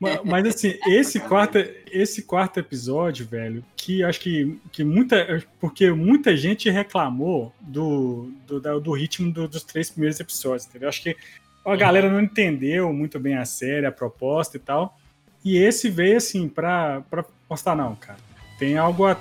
[0.00, 1.58] Mas, mas, assim, esse quarto,
[1.90, 5.44] esse quarto episódio, velho, que acho que, que muita.
[5.60, 10.88] Porque muita gente reclamou do, do, do ritmo do, dos três primeiros episódios, entendeu?
[10.88, 11.16] Acho que
[11.64, 14.96] a galera não entendeu muito bem a série, a proposta e tal.
[15.44, 18.18] E esse veio, assim, pra, pra mostrar, não, cara.
[18.58, 19.16] Tem algo, a,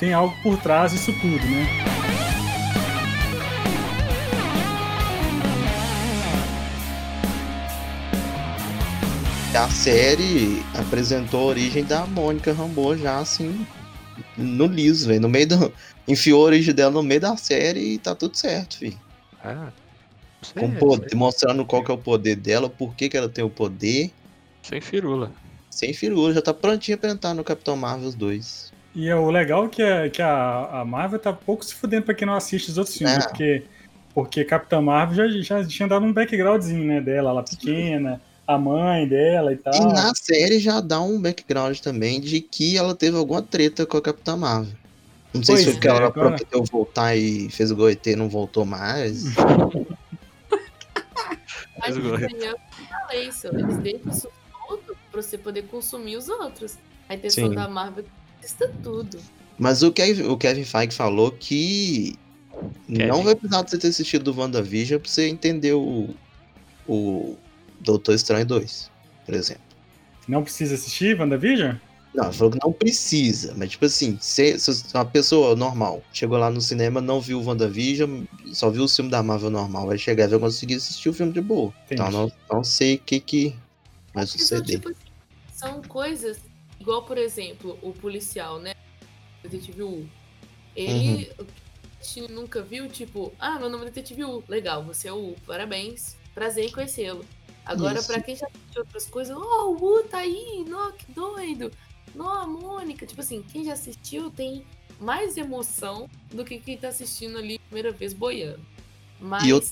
[0.00, 1.66] tem algo por trás disso tudo, né?
[9.52, 13.66] a série apresentou a origem da Mônica Rambeau já assim
[14.36, 15.20] no liso, velho.
[15.20, 15.72] No meio do.
[16.08, 18.98] Enfiou a origem dela no meio da série e tá tudo certo, filho.
[19.44, 19.70] Ah.
[20.58, 23.50] Com poder, mostrando qual que é o poder dela, por que, que ela tem o
[23.50, 24.10] poder.
[24.62, 25.30] Sem firula.
[25.68, 28.69] Sem firula, já tá prontinha pra entrar no Capitão Marvel 2.
[28.94, 32.14] E é o legal que, é, que a, a Marvel tá pouco se fudendo pra
[32.14, 33.28] quem não assiste os outros filmes, é.
[33.28, 33.62] porque,
[34.12, 39.06] porque Capitão Marvel já, já tinha dado um backgroundzinho, né, dela, ela pequena a mãe
[39.06, 39.72] dela e tal.
[39.74, 43.96] E na série já dá um background também de que ela teve alguma treta com
[43.96, 44.74] a Capitã Marvel.
[45.32, 46.12] Não sei pois se foi que é, ela agora...
[46.12, 49.22] prometeu voltar e fez o Goethe e não voltou mais.
[51.78, 54.28] Mas eu falei isso, eles deixam isso
[54.68, 56.76] tudo pra você poder consumir os outros.
[57.08, 57.54] A intenção Sim.
[57.54, 58.04] da Marvel
[58.42, 59.18] é tudo.
[59.58, 62.16] Mas o Kevin, o Kevin Feige falou que
[62.86, 63.06] Kevin.
[63.06, 66.14] não vai precisar de você ter assistido do WandaVision pra você entender o,
[66.88, 67.36] o,
[67.80, 68.90] Doutor Estranho 2,
[69.24, 69.62] por exemplo.
[70.28, 71.76] Não precisa assistir WandaVision?
[72.14, 76.38] Não, ele falou que não precisa, mas tipo assim, se, se, uma pessoa normal chegou
[76.38, 79.96] lá no cinema, não viu o WandaVision, só viu o filme da Marvel normal, vai
[79.96, 81.72] chegar e vai conseguir assistir o filme de boa.
[81.84, 82.02] Entendi.
[82.02, 83.56] Então não, não sei o que, que
[84.12, 84.80] vai suceder.
[84.82, 85.10] São, tipo,
[85.52, 86.38] são coisas,
[86.90, 88.74] igual por exemplo, o policial, né?
[89.44, 90.08] Detetive U.
[90.74, 92.28] Ele uhum.
[92.30, 96.16] nunca viu, tipo, ah, meu nome é Detetive U, legal, você é o U, parabéns,
[96.34, 97.24] prazer em conhecê-lo.
[97.64, 101.70] Agora, para quem já assistiu outras coisas, oh, o Wu tá aí, nó, que doido.
[102.14, 103.06] Nó, a Mônica.
[103.06, 104.66] Tipo assim, quem já assistiu tem
[104.98, 108.66] mais emoção do que quem tá assistindo ali primeira vez boiando.
[109.20, 109.62] Mas eu...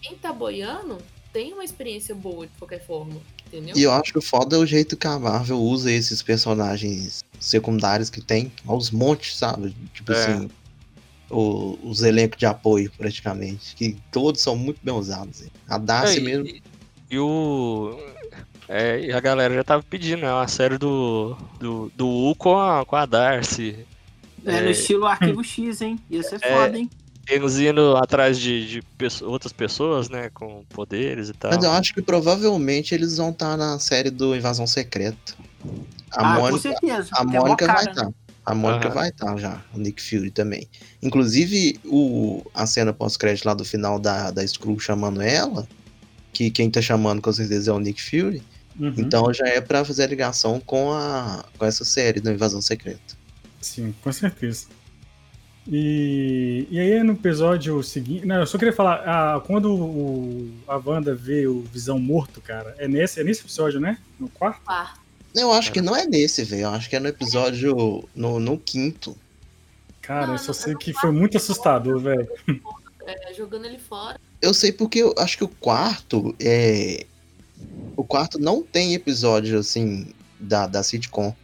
[0.00, 0.96] quem tá boiando
[1.30, 3.20] tem uma experiência boa de qualquer forma,
[3.56, 3.76] entendeu?
[3.76, 7.24] E eu acho que o foda é o jeito que a Marvel usa esses personagens
[7.38, 9.74] secundários que tem, aos montes, sabe?
[9.92, 10.16] Tipo é.
[10.16, 10.50] assim,
[11.30, 15.44] o, os elencos de apoio, praticamente, que todos são muito bem usados.
[15.68, 16.46] A Darcy é, mesmo.
[16.46, 16.62] E
[17.14, 17.96] e o.
[18.68, 20.32] É, e a galera já tava pedindo, né?
[20.32, 23.86] Uma série do, do, do U com a, com a Darcy.
[24.44, 26.00] É, é no estilo Arquivo X, hein?
[26.10, 26.90] Ia ser é, foda, hein?
[27.28, 30.30] Eles indo atrás de, de pessoas, outras pessoas, né?
[30.32, 31.52] Com poderes e tal.
[31.52, 35.34] Mas eu acho que provavelmente eles vão estar tá na série do Invasão Secreta.
[36.10, 37.08] A ah, Mônica, com certeza.
[37.12, 37.94] A Mônica vai estar.
[37.94, 38.12] Tá.
[38.46, 39.62] A Mônica vai estar tá já.
[39.72, 40.68] O Nick Fury também.
[41.02, 45.66] Inclusive, o, a cena pós-crédito lá do final da, da Screw chamando ela
[46.34, 48.42] que quem tá chamando com certeza é o Nick Fury.
[48.78, 48.92] Uhum.
[48.98, 53.16] Então já é para fazer a ligação com, a, com essa série da Invasão Secreta.
[53.60, 54.66] Sim, com certeza.
[55.66, 58.26] E, e aí no episódio seguinte.
[58.26, 62.74] Não, eu só queria falar, ah, quando o, a Wanda vê o Visão morto, cara,
[62.78, 63.98] é nesse, é nesse episódio, né?
[64.18, 64.60] No quarto?
[64.62, 65.00] Quarto.
[65.34, 66.62] Eu acho que não é nesse, velho.
[66.62, 68.08] Eu acho que é no episódio.
[68.14, 69.16] No, no quinto.
[70.00, 72.28] Cara, não, eu só sei que foi muito assustador, velho.
[73.06, 74.18] É, jogando ele fora.
[74.40, 77.04] Eu sei porque eu acho que o quarto é.
[77.96, 80.06] O quarto não tem episódio assim
[80.38, 81.34] da, da sitcom.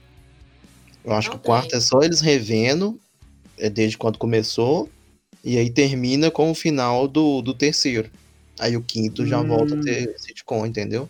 [1.04, 2.98] Eu acho não que o quarto é só eles revendo
[3.68, 4.88] desde quando começou,
[5.44, 8.10] e aí termina com o final do, do terceiro.
[8.58, 9.48] Aí o quinto já hum.
[9.48, 11.08] volta a ter sitcom, entendeu?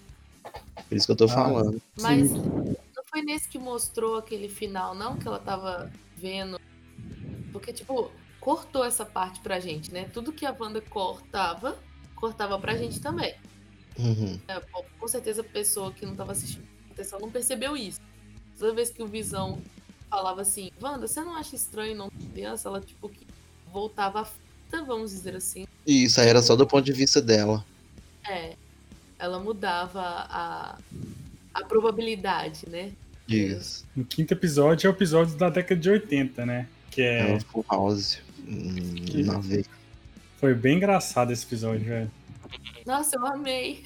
[0.89, 1.83] Por isso que eu tô ah, falando.
[2.01, 2.37] Mas Sim.
[2.37, 5.17] não foi nesse que mostrou aquele final, não?
[5.17, 6.61] Que ela tava vendo.
[7.53, 8.11] Porque, tipo,
[8.41, 10.09] cortou essa parte pra gente, né?
[10.13, 11.79] Tudo que a Wanda cortava,
[12.15, 13.35] cortava pra gente também.
[13.99, 14.39] Uhum.
[14.49, 14.61] É,
[14.99, 18.01] com certeza a pessoa que não tava assistindo atenção não percebeu isso.
[18.59, 19.61] Toda vez que o Visão
[20.11, 22.69] falava assim, Wanda, você não acha estranho não ter criança?
[22.69, 23.27] Ela, tipo, que
[23.73, 25.67] voltava a fita, vamos dizer assim.
[25.87, 27.65] E isso aí era só do ponto de vista dela.
[28.29, 28.55] É.
[29.19, 30.79] Ela mudava a,
[31.55, 32.93] a probabilidade, né?
[33.29, 33.87] Isso.
[33.97, 36.67] O quinto episódio é o episódio da década de 80, né?
[36.91, 37.31] Que é.
[37.31, 38.19] É o Full House.
[38.49, 39.41] Hum, na
[40.39, 42.11] Foi bem engraçado esse episódio, velho.
[42.85, 43.85] Nossa, eu amei.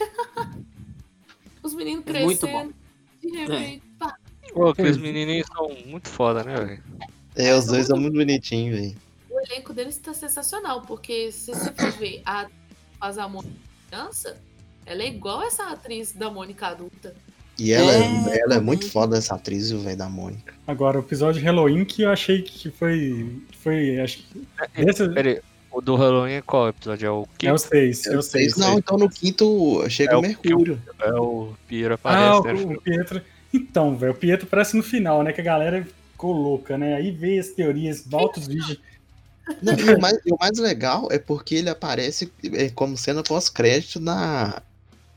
[1.62, 2.26] Os meninos crescendo.
[2.26, 2.70] Muito bom.
[3.20, 3.93] De repente, é.
[4.54, 6.82] Pô, aqueles menininhos são muito foda, né, velho?
[7.36, 8.96] É, os dois são muito bonitinhos, velho.
[9.28, 12.48] O elenco deles tá sensacional, porque se você for ver a
[12.98, 13.52] faz a Mônica
[13.94, 14.36] criança,
[14.86, 17.14] ela é igual essa atriz da Mônica adulta.
[17.58, 20.54] E ela é, ela é muito foda, essa atriz, o velho da Mônica.
[20.66, 23.40] Agora, o episódio de Halloween que eu achei que foi.
[23.62, 24.00] Foi.
[24.00, 24.46] Acho que.
[24.74, 25.08] É, esse...
[25.08, 25.40] Peraí,
[25.70, 27.06] o do Halloween é qual episódio?
[27.06, 27.46] É o quinto?
[27.46, 28.06] É o 6.
[28.06, 28.56] É o 6.
[28.56, 30.82] Não, então no quinto chega é o Mercúrio.
[31.00, 32.24] É o Piero aparece.
[32.24, 32.74] Ah, o, né?
[32.74, 33.22] o Pietro.
[33.54, 35.32] Então, velho, o Pietro parece no final, né?
[35.32, 36.96] Que a galera ficou louca, né?
[36.96, 38.80] Aí vê as teorias, volta os vídeos.
[39.62, 44.00] Não, e o, mais, o mais legal é porque ele aparece é, como cena pós-crédito
[44.00, 44.60] na,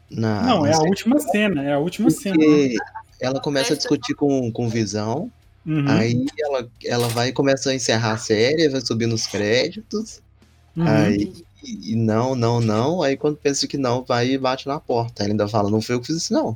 [0.08, 0.44] na.
[0.44, 2.38] Não, é a última cena, é a última cena.
[2.38, 2.76] Né?
[3.20, 5.32] Ela começa a discutir com, com Visão.
[5.66, 5.86] Uhum.
[5.88, 10.22] Aí ela, ela vai e começa a encerrar a série, vai subir nos créditos.
[10.76, 10.88] Uhum.
[10.88, 13.02] Aí, e não, não, não.
[13.02, 15.24] Aí quando pensa que não, vai e bate na porta.
[15.24, 16.56] Aí ainda fala, não foi eu que fiz isso, não.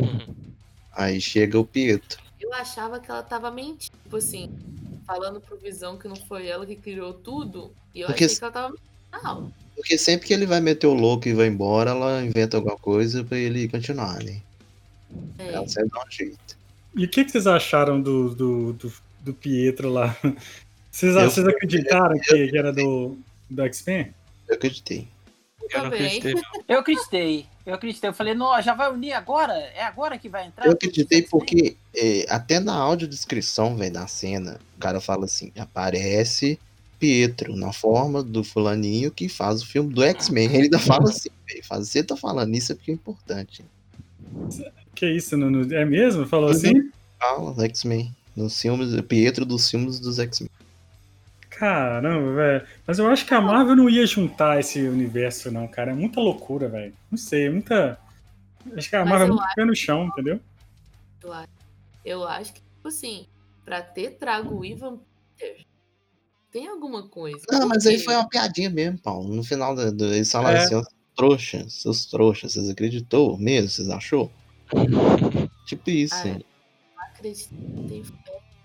[0.00, 0.51] Uhum.
[0.92, 2.20] Aí chega o Pietro.
[2.40, 4.50] Eu achava que ela tava mentindo, tipo assim,
[5.06, 7.72] falando pro Visão que não foi ela que criou tudo.
[7.94, 8.24] E eu Porque...
[8.24, 9.52] achei que ela tava mentindo.
[9.74, 13.24] Porque sempre que ele vai meter o louco e vai embora, ela inventa alguma coisa
[13.24, 14.40] pra ele continuar, né?
[15.38, 15.52] É.
[15.54, 16.56] Ela sempre dá um jeito.
[16.94, 20.16] E o que, que vocês acharam do, do, do, do Pietro lá?
[20.92, 23.16] Vocês, eu, vocês acreditaram eu, que, que, era do,
[23.48, 24.12] do X-Men?
[24.46, 25.08] Eu acreditei.
[25.70, 26.34] Eu, não acreditei.
[26.68, 27.46] Eu acreditei.
[27.64, 28.10] Eu acreditei.
[28.10, 29.52] Eu falei, não, já vai unir agora?
[29.52, 30.66] É agora que vai entrar?
[30.66, 36.58] Eu acreditei porque é, até na audiodescrição, velho, da cena, o cara fala assim, aparece
[36.98, 40.46] Pietro na forma do fulaninho que faz o filme do X-Men.
[40.46, 43.64] Ele ainda fala assim, velho, você tá falando isso é porque é importante.
[44.94, 46.26] Que isso, não, é mesmo?
[46.26, 46.90] Falou assim?
[47.18, 48.14] Fala, X-Men.
[48.34, 50.50] Nos filmes, Pietro dos filmes dos X-Men.
[51.58, 52.66] Caramba, velho.
[52.86, 55.92] Mas eu acho que a Marvel não ia juntar esse universo, não, cara.
[55.92, 56.94] É muita loucura, velho.
[57.10, 57.98] Não sei, é muita.
[58.76, 60.40] Acho que a Marvel é muito pé no chão, entendeu?
[61.22, 61.48] Eu acho,
[62.04, 63.26] eu acho que, tipo assim,
[63.64, 64.98] pra ter trago o Ivan
[65.38, 65.64] Peter,
[66.50, 67.40] tem alguma coisa.
[67.50, 69.34] Não, mas aí foi uma piadinha mesmo, Paulo.
[69.34, 69.92] No final do.
[69.92, 70.62] do eles falaram é.
[70.64, 70.82] assim,
[71.16, 73.68] trouxas, seus trouxas, vocês acreditou mesmo?
[73.68, 74.30] Vocês achou?
[75.66, 76.14] tipo isso.
[76.14, 78.02] Ah, acreditei.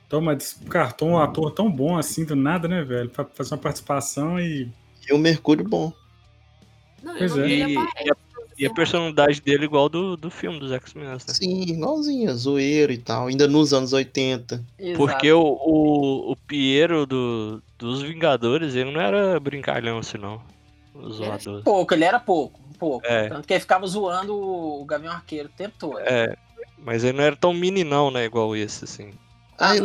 [0.10, 3.10] Toma, descartou um ator tão bom assim do nada, né, velho?
[3.10, 4.72] Pra fazer uma participação e.
[5.10, 5.91] E o Mercúrio bom.
[7.04, 7.48] Não, pois é.
[7.48, 8.15] E, e, a,
[8.58, 11.06] e, a, personalidade dele igual do, do filme dos X-Men.
[11.06, 11.17] Né?
[11.20, 14.63] Sim, igualzinho, zoeiro e tal, ainda nos anos 80.
[14.80, 14.98] Exato.
[14.98, 20.41] Porque o, o, o Piero do, dos Vingadores, ele não era brincalhão assim, não.
[20.93, 21.63] Os zoadores.
[21.63, 23.06] Pouco, ele era pouco, pouco.
[23.06, 23.28] É.
[23.28, 26.00] Tanto que ele ficava zoando o Gavião Arqueiro o tempo todo.
[26.00, 26.36] É,
[26.78, 29.13] mas ele não era tão meninão, né, igual esse, assim.
[29.58, 29.82] Ah, e,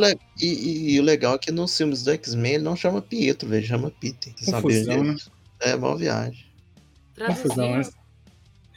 [0.47, 3.67] e, e, o legal é que nos filmes do X-Men ele não chama Pietro, ele
[3.67, 4.35] chama Peter.
[4.45, 5.17] Confusão, né?
[5.61, 6.45] É, uma viagem.
[7.27, 7.93] Confusão, mas...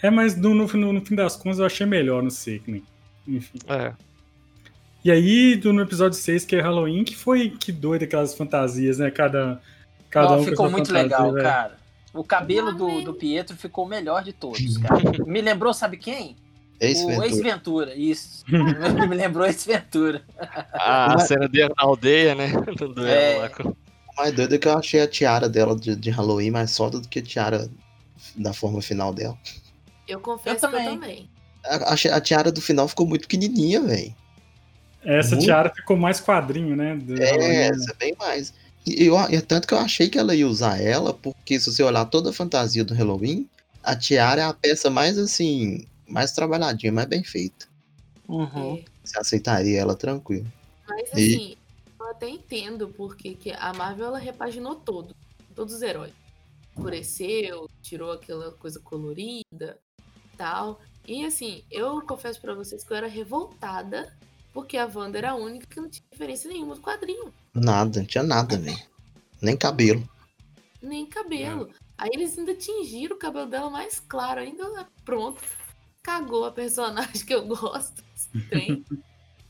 [0.01, 2.83] É, mas no, no, no, fim das contas eu achei melhor no Sickman.
[3.27, 3.59] Enfim.
[3.67, 3.93] É.
[5.03, 8.99] E aí, do, no episódio 6, que é Halloween, que foi que doido aquelas fantasias,
[8.99, 9.11] né?
[9.11, 9.61] Cada,
[10.09, 11.77] cada oh, um Ficou muito fantasia, legal, cara.
[12.13, 15.01] O cabelo do, do Pietro ficou o melhor de todos, cara.
[15.27, 16.35] Me lembrou, sabe quem?
[16.79, 17.19] Ex-Ventura.
[17.19, 18.45] O Ex-Ventura, isso.
[18.49, 20.21] Me lembrou Ex-Ventura.
[20.73, 22.51] Ah, a cena dele na aldeia, né?
[22.77, 23.49] Do é...
[23.57, 26.99] O mais doido é que eu achei a tiara dela de, de Halloween mais solta
[26.99, 27.69] do que a tiara
[28.35, 29.37] da forma final dela.
[30.07, 30.85] Eu confesso eu também.
[30.85, 31.29] que eu também.
[31.65, 34.15] A, a, tiara do final ficou muito pequenininha, velho.
[35.03, 35.45] Essa muito...
[35.45, 36.97] tiara ficou mais quadrinho, né?
[37.19, 38.53] é, essa é bem mais.
[38.85, 41.81] E eu, é tanto que eu achei que ela ia usar ela, porque se você
[41.81, 43.49] olhar toda a fantasia do Halloween,
[43.83, 47.67] a tiara é a peça mais assim, mais trabalhadinha, mais bem feita.
[48.27, 48.83] Uhum.
[49.03, 50.51] Você aceitaria ela tranquilo.
[50.87, 51.57] Mas assim, e...
[51.99, 55.15] eu até entendo porque que a Marvel ela repaginou todo,
[55.55, 56.13] todos os heróis.
[56.75, 59.79] Escureceu, tirou aquela coisa colorida,
[60.37, 60.81] tal.
[61.07, 64.11] E assim, eu confesso para vocês que eu era revoltada
[64.55, 67.33] porque a Wanda era a única que não tinha diferença nenhuma do quadrinho.
[67.53, 68.79] Nada, não tinha nada, velho.
[69.41, 70.07] Nem cabelo.
[70.81, 71.69] Nem cabelo.
[71.69, 71.73] É.
[71.97, 75.41] Aí eles ainda tingiram o cabelo dela mais claro, ainda pronto.
[76.05, 78.03] Cagou a personagem que eu gosto.
[78.47, 78.85] Tem.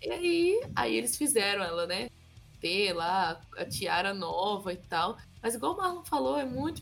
[0.01, 2.09] e aí, aí eles fizeram ela, né?
[2.61, 5.17] Ter lá a tiara nova e tal.
[5.43, 6.81] Mas igual o Marlon falou, é muito.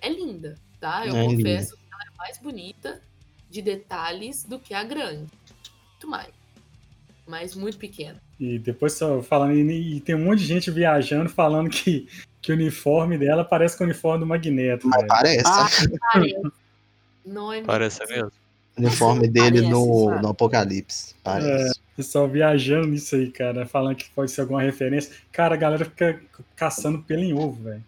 [0.00, 1.04] É linda, tá?
[1.08, 1.88] Eu é confesso linda.
[1.88, 3.02] que ela é mais bonita
[3.50, 5.28] de detalhes do que a grande.
[5.90, 6.40] Muito mais
[7.26, 8.18] mas muito pequeno.
[8.38, 12.08] E depois só falando, e, tem um monte de gente viajando falando que,
[12.42, 14.88] que o uniforme dela parece com o uniforme do Magneto.
[14.88, 15.46] Mas parece.
[15.46, 15.68] Ah,
[16.12, 16.52] parece.
[17.24, 18.32] Não é parece mesmo.
[18.76, 21.14] O uniforme dele parece, no, no Apocalipse.
[21.22, 21.78] Parece.
[21.78, 25.14] É, pessoal viajando nisso aí, cara, falando que pode ser alguma referência.
[25.30, 26.20] Cara, a galera fica
[26.56, 27.84] caçando pelo em ovo, velho.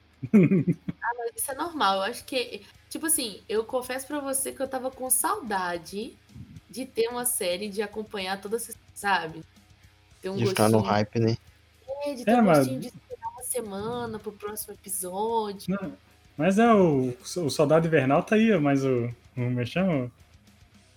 [1.02, 1.96] Ah, mas isso é normal.
[1.96, 6.16] Eu acho que, tipo assim, eu confesso para você que eu tava com saudade
[6.70, 9.42] de ter uma série, de acompanhar toda essa, sabe?
[10.20, 11.36] Ter um de ficar no hype, né?
[12.04, 12.66] É, de ter é, um mas...
[12.66, 15.74] de esperar uma semana pro próximo episódio.
[15.74, 15.92] Não,
[16.36, 19.10] mas é o, o Soldado Invernal tá aí, mas o.
[19.34, 20.10] Como me chama?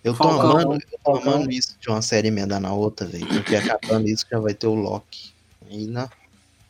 [0.06, 3.26] Eu tô, amando, eu tô amando isso de uma série emendar na outra, velho.
[3.26, 5.32] Porque acabando isso já vai ter o Loki.
[5.68, 6.08] Aí, né?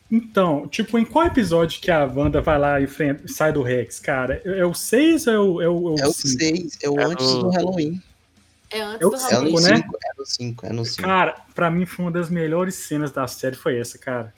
[0.09, 2.87] Então, tipo, em qual episódio que a Wanda vai lá e
[3.27, 4.41] sai do Rex, cara?
[4.43, 5.61] É o 6 ou é o.
[5.61, 8.01] É o, é o 6, é o é antes do Halloween.
[8.71, 9.67] É antes é o do Halloween.
[9.67, 11.01] É no 5, é no 5, é no 5.
[11.03, 14.33] Cara, pra mim foi uma das melhores cenas da série, foi essa, cara.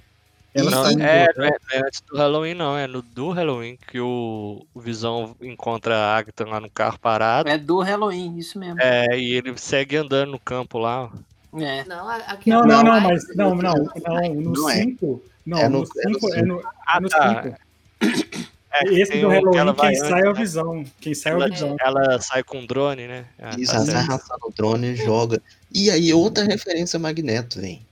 [0.53, 2.75] Ela não, é, não é, é, antes do Halloween, não.
[2.75, 7.47] É no do Halloween que o, o Visão encontra a Agatha lá no carro parado.
[7.47, 8.81] É do Halloween, isso mesmo.
[8.81, 11.11] É, e ele segue andando no campo lá.
[11.53, 11.83] É.
[11.85, 15.23] Não, aqui não, não, não, mas não, não, não, no 5.
[15.45, 16.73] Não, é no 5 é no 5.
[16.87, 18.49] É no 5.
[18.71, 20.85] É, Esse do Halloween, quem sai é o Visão.
[21.01, 21.75] Quem sai é o Visão.
[21.79, 23.25] Ela sai com um drone, né?
[23.39, 25.41] Ah, Isso, tá ela sai arrastando o drone, joga.
[25.73, 27.83] E aí, outra referência Magneto, vem.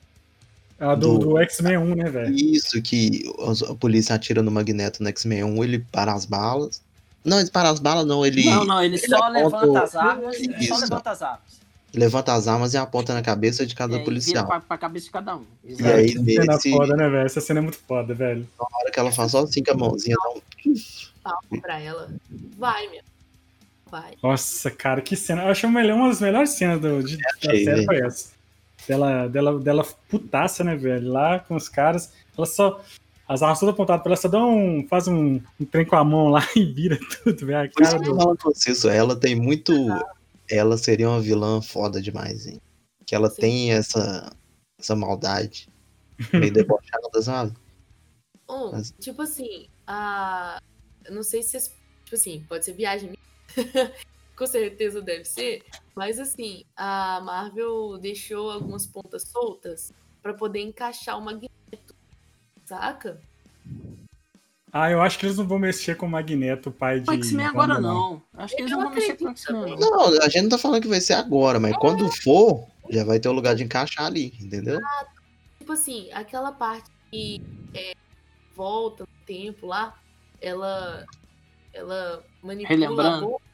[0.79, 2.35] A do, do, do X-Men 1, né, velho?
[2.35, 3.23] Isso, que
[3.69, 6.81] a polícia atira no Magneto no X-Men 1, ele para as balas.
[7.25, 8.45] Não, ele para as balas, não, ele.
[8.45, 10.35] Não, não, ele, ele só levanta as armas.
[10.35, 11.57] Ele só levanta as armas
[11.93, 14.45] levanta as armas e aponta na cabeça de cada é, policial.
[14.45, 15.45] Pra, pra cabeça de cada um.
[15.65, 15.83] Exato.
[15.83, 17.25] E aí, Essa cena é foda, né, velho?
[17.25, 18.47] Essa cena é muito foda, velho.
[18.59, 20.41] Na hora que ela faz só assim com a mãozinha, dá um.
[21.23, 22.09] Palma pra ela.
[22.57, 23.01] Vai, meu.
[23.89, 24.13] Vai.
[24.21, 25.43] Nossa, cara, que cena.
[25.43, 28.36] Eu acho uma das melhores cenas do, de, da série foi essa.
[28.87, 31.11] Dela, dela, dela putaça, né, velho?
[31.11, 32.13] Lá com os caras.
[32.37, 32.81] Ela só.
[33.27, 34.87] As armas todas apontadas pra ela, só dá um.
[34.87, 37.69] faz um, um trem com a mão lá e vira tudo, velho.
[37.75, 38.37] A cara do...
[38.65, 39.73] isso, ela tem muito
[40.49, 42.61] ela seria uma vilã foda demais, hein?
[43.05, 43.41] Que ela Sim.
[43.41, 44.31] tem essa,
[44.79, 45.69] essa maldade
[46.33, 47.53] meio debochada, sabe?
[48.49, 48.93] Um, Mas...
[48.99, 50.61] tipo assim, a.
[51.09, 51.57] não sei se.
[52.05, 53.13] Tipo assim, pode ser viagem
[54.37, 55.63] Com certeza deve ser.
[55.95, 61.95] Mas assim, a Marvel deixou algumas pontas soltas para poder encaixar o Magneto.
[62.65, 63.19] Saca?
[64.71, 67.09] Ah, eu acho que eles não vão mexer com o Magneto, pai de.
[67.09, 68.21] X-Men agora não.
[68.33, 69.75] Acho que eles não vão mexer com o X-Men.
[69.79, 71.79] Não, a gente não tá falando que vai ser agora, mas é.
[71.79, 74.79] quando for, já vai ter o um lugar de encaixar ali, entendeu?
[74.83, 75.07] Ah,
[75.57, 77.41] tipo assim, aquela parte que
[77.73, 77.93] é,
[78.55, 79.95] volta no tempo lá,
[80.39, 81.05] ela.
[81.73, 83.46] Ela manipula a boca.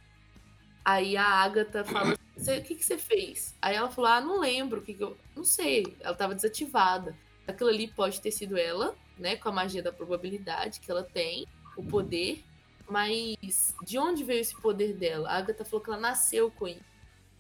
[0.86, 3.56] Aí a Agatha fala assim, o que, que você fez?
[3.62, 5.18] Aí ela falou, ah, não lembro, o que, que eu.
[5.36, 7.16] Não sei, ela tava desativada.
[7.48, 11.46] Aquilo ali pode ter sido ela né, com a magia da probabilidade que ela tem,
[11.78, 12.44] o poder,
[12.90, 15.30] mas de onde veio esse poder dela?
[15.30, 16.94] A Agatha falou que ela nasceu com isso.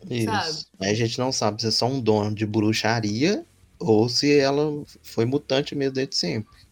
[0.10, 0.26] Isso.
[0.26, 0.66] Sabe?
[0.82, 3.46] Aí a gente não sabe se é só um dono de bruxaria
[3.80, 6.64] ou se ela foi mutante mesmo desde sempre.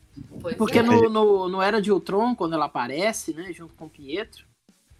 [0.41, 0.83] Pois Porque é.
[0.83, 4.45] no, no, no, Era de Ultron, quando ela aparece, né, junto com o Pietro,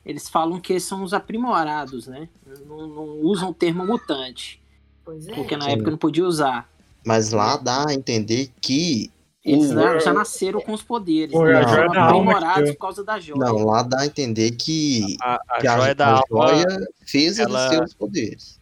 [0.06, 2.28] eles falam que eles são os aprimorados, né?
[2.66, 4.62] Não, não usam o termo mutante.
[5.04, 5.34] Pois é.
[5.34, 5.72] Porque na Sim.
[5.72, 6.70] época não podia usar.
[7.06, 9.12] Mas lá dá a entender que
[9.44, 11.34] eles uh, já nasceram com os poderes.
[11.34, 11.62] Né?
[11.94, 13.40] Não, aprimorados por causa da joia.
[13.40, 17.40] Não, lá dá a entender que, a, a, que joia, a, da a joia fez
[17.40, 17.74] ela...
[17.74, 18.60] eles os poderes.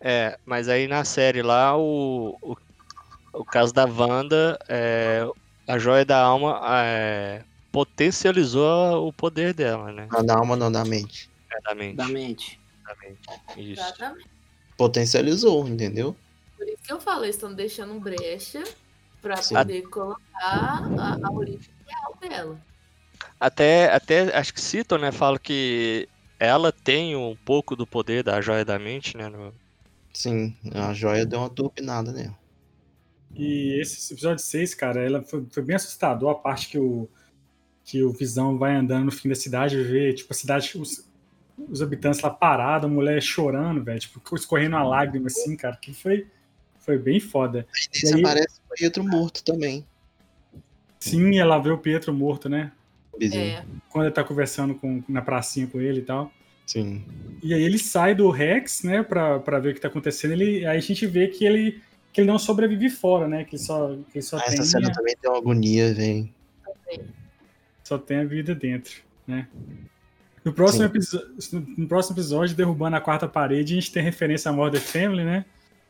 [0.00, 2.56] É, mas aí na série lá, o, o,
[3.34, 5.26] o caso da Wanda, é,
[5.66, 10.08] a joia da alma é, potencializou o poder dela, né?
[10.10, 11.30] Não da alma, não da mente.
[11.50, 11.96] É da mente.
[11.96, 12.60] Da mente.
[12.84, 13.20] Exatamente.
[13.56, 13.82] Isso.
[13.82, 14.30] Exatamente.
[14.76, 16.16] Potencializou, entendeu?
[16.56, 18.62] Por isso que eu falo, eles estão deixando brecha
[19.20, 19.54] pra Sim.
[19.54, 22.60] poder colocar a, a origem real dela.
[23.38, 25.12] Até, até acho que citam, né?
[25.12, 26.08] Fala que
[26.38, 29.28] ela tem um pouco do poder da joia da mente, né?
[29.28, 29.54] No...
[30.12, 32.38] Sim, a joia deu uma turbinada nela.
[33.34, 37.08] E esse episódio 6, cara, ela foi, foi, bem assustador a parte que o,
[37.90, 41.04] que o Visão vai andando no fim da cidade e vê, tipo, a cidade, os,
[41.68, 45.92] os habitantes lá parados, a mulher chorando, velho, tipo, escorrendo uma lágrima assim, cara, que
[45.92, 46.28] foi,
[46.78, 47.66] foi bem foda.
[47.92, 49.84] Aí, aí aparece o Pietro morto também.
[51.00, 52.70] Sim, ela vê o Pietro morto, né?
[53.20, 53.64] É.
[53.88, 56.32] Quando ele tá conversando com, na pracinha com ele e tal.
[56.64, 57.04] Sim.
[57.42, 60.30] E aí ele sai do Rex, né, pra, pra ver o que tá acontecendo.
[60.30, 61.82] Ele, aí a gente vê que ele,
[62.12, 63.42] que ele não sobrevive fora, né?
[63.42, 64.54] Que ele só, que ele só ah, tem.
[64.54, 66.32] Essa cena também tem uma agonia, vem.
[67.90, 69.48] Só tem a vida dentro, né?
[70.44, 71.28] No próximo, episódio,
[71.76, 75.44] no próximo episódio, derrubando a quarta parede, a gente tem referência a Mother Family, né?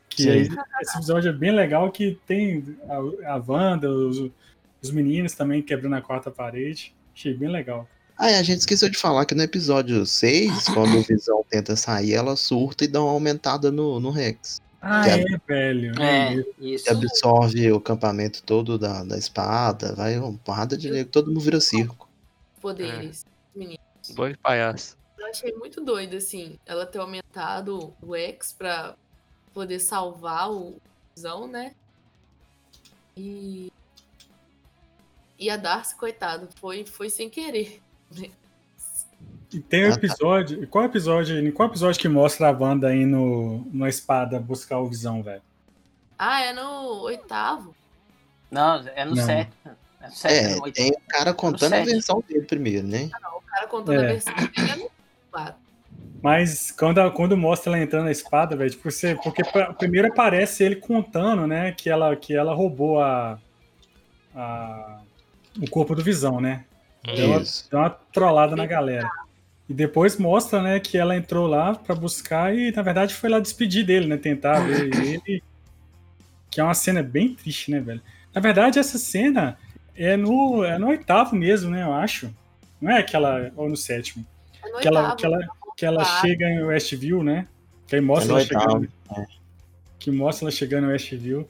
[0.08, 0.48] Que aí,
[0.80, 4.30] esse episódio é bem legal, que tem a, a Wanda, os,
[4.80, 6.94] os meninos também quebrando a quarta parede.
[7.14, 7.86] Achei bem legal.
[8.16, 12.14] Ah, a gente esqueceu de falar que no episódio 6, quando o Visão tenta sair,
[12.14, 14.62] ela surta e dá uma aumentada no, no Rex.
[14.80, 15.42] Ah, é, ab...
[15.46, 16.00] velho.
[16.00, 16.84] É, é, isso.
[16.84, 21.40] Que absorve o acampamento todo da, da espada, vai uma porrada de negro, todo mundo
[21.40, 22.08] vira circo.
[22.60, 23.58] Poderes, é.
[23.58, 23.80] meninos.
[24.14, 24.96] Boi de palhaço.
[25.18, 28.94] Eu achei muito doido, assim, ela ter aumentado o X pra
[29.52, 30.76] poder salvar o
[31.14, 31.74] Visão, né?
[33.16, 33.70] E
[35.40, 37.82] e a Darcy, coitado, foi, foi sem querer.
[39.52, 40.66] E tem um episódio.
[40.68, 41.52] Qual episódio?
[41.52, 45.42] Qual episódio que mostra a Wanda aí no, na espada buscar o visão, velho?
[46.18, 47.74] Ah, é no oitavo.
[48.50, 49.54] Não, é no sétimo.
[50.00, 53.10] É, no sétimo, é tem o cara contando a versão dele primeiro, né?
[53.12, 54.04] Ah, não, o cara contando é.
[54.04, 54.90] a versão dele é no
[55.30, 55.70] quatro.
[56.22, 60.62] Mas quando, quando mostra ela entrando na espada, velho, tipo, você, porque pra, primeiro aparece
[60.62, 63.38] ele contando, né, que ela, que ela roubou a,
[64.34, 65.00] a
[65.60, 66.64] o corpo do Visão, né?
[67.02, 69.08] Deu uma, deu uma trollada na galera.
[69.70, 73.38] E depois mostra, né, que ela entrou lá para buscar e, na verdade, foi lá
[73.38, 74.16] despedir dele, né?
[74.16, 75.40] Tentar ver ele.
[76.50, 78.02] Que é uma cena bem triste, né, velho?
[78.34, 79.56] Na verdade, essa cena
[79.94, 81.84] é no, é no oitavo mesmo, né?
[81.84, 82.34] Eu acho.
[82.80, 83.52] Não é aquela.
[83.54, 84.26] Ou no sétimo.
[84.60, 85.38] É no que, ela, que ela,
[85.76, 87.46] que ela chega em Westview, né?
[87.86, 88.88] Que aí mostra é ela chegando.
[89.16, 89.26] É.
[90.00, 91.48] Que mostra ela chegando em Westview.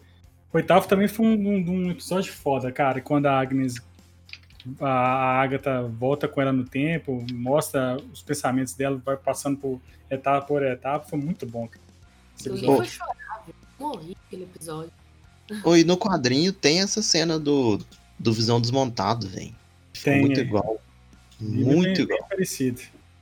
[0.52, 3.00] O oitavo também foi um, um, um episódio foda, cara.
[3.00, 3.76] Quando a Agnes
[4.80, 9.80] a Agatha volta com ela no tempo, mostra os pensamentos dela, vai passando por
[10.10, 11.68] etapa por etapa, foi muito bom.
[12.44, 13.46] Eu vou chorar,
[13.78, 14.92] morri aquele episódio.
[15.64, 17.78] Oi, no quadrinho tem essa cena do,
[18.18, 19.54] do Visão desmontado, velho.
[20.02, 20.20] Tem.
[20.20, 20.42] Muito é.
[20.42, 20.80] igual.
[21.40, 22.18] Muito bem, igual.
[22.18, 22.80] Bem parecido.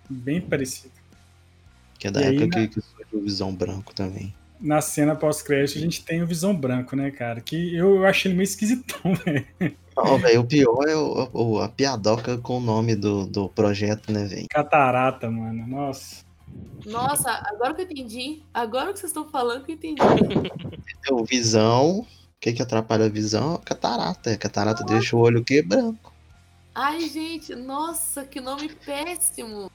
[0.09, 0.95] Bem parecido.
[1.99, 3.05] Que é da e época aí, que, na...
[3.05, 7.11] que o Visão branco também na cena pós-crédito a gente tem o Visão Branco, né,
[7.11, 7.41] cara?
[7.41, 9.47] Que eu, achei ele meio esquisitão, velho.
[9.97, 14.13] Não, velho, o pior é o, o, a piadoca com o nome do, do projeto,
[14.13, 14.47] né, velho?
[14.51, 15.67] Catarata, mano.
[15.67, 16.27] Nossa.
[16.87, 18.43] Nossa, agora que eu entendi.
[18.53, 20.01] Agora que vocês estão falando que eu entendi.
[21.11, 22.01] o Visão.
[22.01, 22.07] O
[22.41, 23.61] que que atrapalha a visão?
[23.65, 24.37] Catarata.
[24.37, 24.95] Catarata nossa.
[24.95, 26.13] deixa o olho que branco.
[26.73, 29.71] Ai, gente, nossa, que nome péssimo.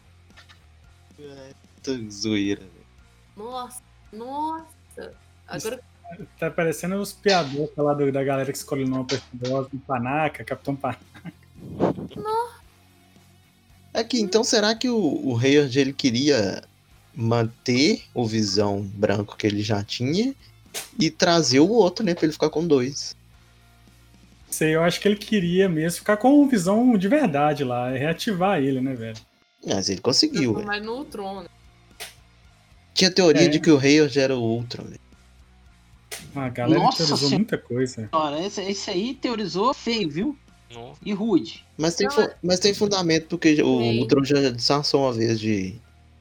[1.19, 1.53] É,
[2.09, 2.85] zoeira, velho.
[3.35, 3.83] Nossa.
[4.13, 5.13] Nossa!
[5.47, 5.79] Agora.
[6.39, 10.75] Tá parecendo os piadores lá do, da galera que escolhe o nome personagem, Panaca, Capitão
[10.75, 11.01] Panaca.
[12.15, 12.63] Nossa!
[13.93, 16.63] Aqui, então será que o, o Hayward ele queria
[17.15, 20.33] manter o visão branco que ele já tinha
[20.99, 22.13] e trazer o outro, né?
[22.13, 23.15] Pra ele ficar com dois.
[24.49, 28.81] Sei, eu acho que ele queria mesmo ficar com visão de verdade lá, reativar ele,
[28.81, 29.17] né, velho?
[29.65, 30.61] Mas ele conseguiu.
[30.63, 31.49] Mas no trono.
[32.93, 33.47] Tinha teoria é.
[33.47, 34.85] de que o Hayward era o Ultron.
[36.35, 37.37] A galera Nossa teorizou senhora.
[37.37, 38.09] muita coisa.
[38.45, 40.37] Esse, esse aí teorizou feio, viu?
[40.73, 40.99] Nossa.
[41.05, 41.65] E rude.
[41.77, 45.75] Mas tem, Não, mas tem fundamento, porque o Ultron já disfarçou uma vez de,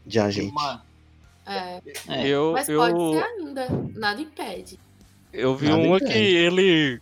[0.07, 0.55] de agente.
[1.47, 1.81] É.
[2.09, 2.29] é.
[2.29, 2.79] Eu, mas eu...
[2.79, 3.69] pode ser ainda.
[3.95, 4.79] Nada impede.
[5.33, 6.13] Eu vi Nada uma impede.
[6.13, 7.01] que ele.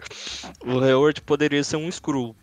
[0.64, 2.36] O Hayward poderia ser um Skrull.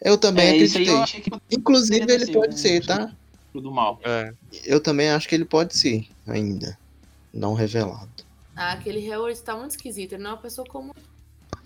[0.00, 0.88] Eu também é, acreditei.
[0.88, 3.14] Eu Inclusive, ele pode ser, tá?
[3.60, 4.00] Do mal.
[4.04, 4.32] É.
[4.64, 6.78] Eu também acho que ele pode ser, ainda.
[7.32, 8.10] Não revelado.
[8.54, 10.92] Ah, aquele Howard tá muito esquisito, ele não é uma pessoa comum.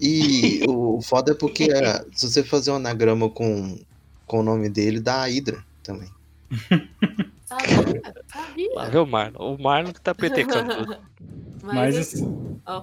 [0.00, 3.78] E o foda é porque é, se você fazer um anagrama com,
[4.26, 6.10] com o nome dele, dá a Hydra também.
[7.46, 8.74] Sabia, sabia.
[8.74, 9.54] Lá vê o Marlon.
[9.54, 10.98] O Marlon que tá petecando tudo.
[11.62, 12.24] Mas, Mas esse,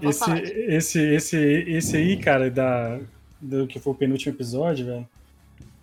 [0.01, 0.31] esse,
[0.69, 2.99] esse, esse, esse aí, cara, da,
[3.39, 5.07] do que foi o penúltimo episódio, velho,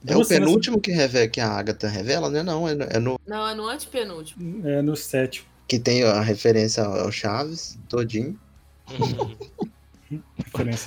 [0.07, 2.43] É o penúltimo que, revela, que a Agatha revela, né?
[2.43, 3.21] Não, é no, é no.
[3.27, 4.67] Não, é no antepenúltimo.
[4.67, 5.47] É no sétimo.
[5.69, 8.39] Que tem a referência ao Chaves, todinho.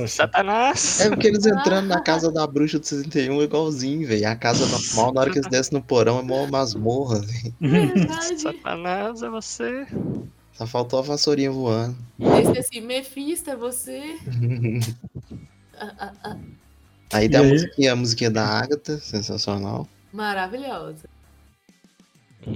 [0.09, 0.99] Satanás!
[0.99, 4.27] É porque eles entrando na casa da bruxa do 61 é igualzinho, velho.
[4.27, 8.37] A casa normal, na hora que eles descem no porão, é mó masmorra, velho.
[8.37, 9.87] Satanás, é você.
[10.51, 11.95] Só faltou a vassourinha voando.
[12.19, 14.01] Esse assim, Mephisto, é você.
[15.79, 16.37] ah, ah, ah.
[17.13, 19.87] Aí tem a musiquinha, a musiquinha da Agatha, sensacional.
[20.11, 21.09] Maravilhosa.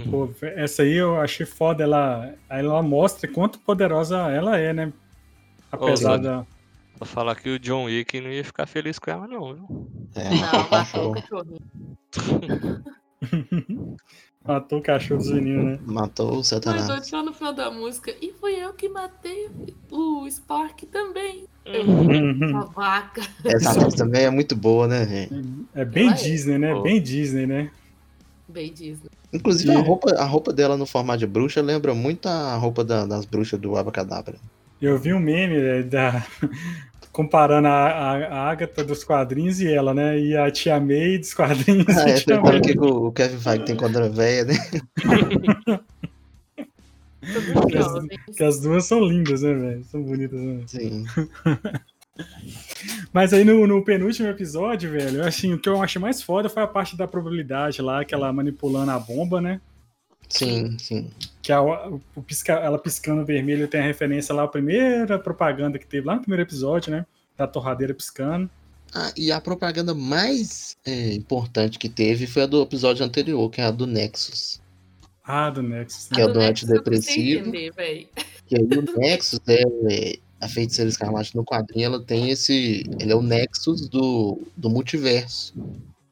[0.10, 1.84] Pô, essa aí eu achei foda.
[1.84, 4.92] Ela, ela mostra quanto poderosa ela é, né?
[5.72, 6.46] Apesar Ô, da.
[6.98, 9.90] Vou falar que o John Wick não ia ficar feliz com ela, não, viu?
[10.16, 11.62] É, não, matou o cachorrinho.
[14.46, 15.80] matou o cachorro dos meninos, né?
[15.86, 16.88] Matou o Satanás.
[16.88, 18.14] Mas no final da música.
[18.22, 19.50] E foi eu que matei
[19.92, 21.46] o Spark também.
[21.66, 22.66] Uhum.
[22.74, 23.22] vaca.
[23.44, 25.68] Essa atriz também é muito boa, né, gente?
[25.76, 26.82] É bem Disney, né?
[26.82, 27.72] Bem Disney, né?
[28.48, 29.10] Bem Disney.
[29.34, 33.06] Inclusive, a roupa, a roupa dela no formato de bruxa lembra muito a roupa da,
[33.06, 34.38] das bruxas do Abacadabra.
[34.82, 36.26] Eu vi um meme né, da,
[37.18, 40.20] comparando a, a, a Agatha dos quadrinhos e ela, né?
[40.20, 41.98] E a Tia May dos quadrinhos.
[41.98, 42.14] Ah, é,
[42.62, 44.54] tem que o Kevin Feige tem contra a véia, né?
[47.68, 47.88] que, as,
[48.38, 49.84] que as duas são lindas, né, velho?
[49.86, 50.62] São bonitas, né?
[50.68, 51.06] Sim.
[53.12, 56.62] Mas aí no, no, penúltimo episódio, velho, assim, o que eu achei mais foda foi
[56.62, 59.60] a parte da probabilidade lá, que ela manipulando a bomba, né?
[60.30, 61.10] Sim, sim.
[61.48, 65.88] Que a, o, pisca, ela piscando vermelho tem a referência lá, a primeira propaganda que
[65.88, 67.06] teve lá no primeiro episódio, né?
[67.38, 68.50] Da torradeira piscando.
[68.94, 73.62] Ah, e a propaganda mais é, importante que teve foi a do episódio anterior, que
[73.62, 74.60] é a do Nexus.
[75.24, 76.10] Ah, do Nexus.
[76.10, 76.16] Né?
[76.18, 77.48] Que é do, do antidepressivo.
[77.48, 78.10] Entender,
[78.46, 82.84] que aí o Nexus é, é a Feiticeira Escarlate no quadrinho, ela tem esse.
[83.00, 85.54] Ele é o Nexus do, do multiverso.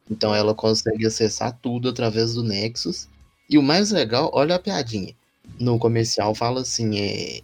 [0.09, 3.09] Então ela consegue acessar tudo através do Nexus.
[3.49, 5.13] E o mais legal, olha a piadinha.
[5.59, 7.41] No comercial fala assim, é.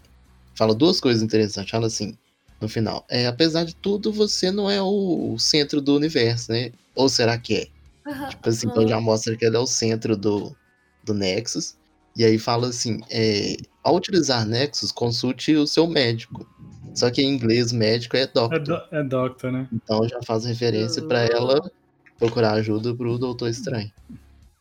[0.55, 1.71] Fala duas coisas interessantes.
[1.71, 2.17] Fala assim,
[2.59, 3.05] no final.
[3.09, 6.71] É, apesar de tudo, você não é o centro do universo, né?
[6.95, 7.67] Ou será que é?
[8.09, 8.29] Uhum.
[8.29, 10.55] Tipo assim, então já mostra que ele é o centro do,
[11.03, 11.75] do Nexus.
[12.15, 16.47] E aí fala assim: é, ao utilizar Nexus, consulte o seu médico.
[16.93, 18.53] Só que em inglês, médico é doctor.
[18.53, 19.67] É, do, é doctor, né?
[19.71, 21.71] Então já faz referência para ela
[22.19, 23.91] procurar ajuda pro Doutor Estranho.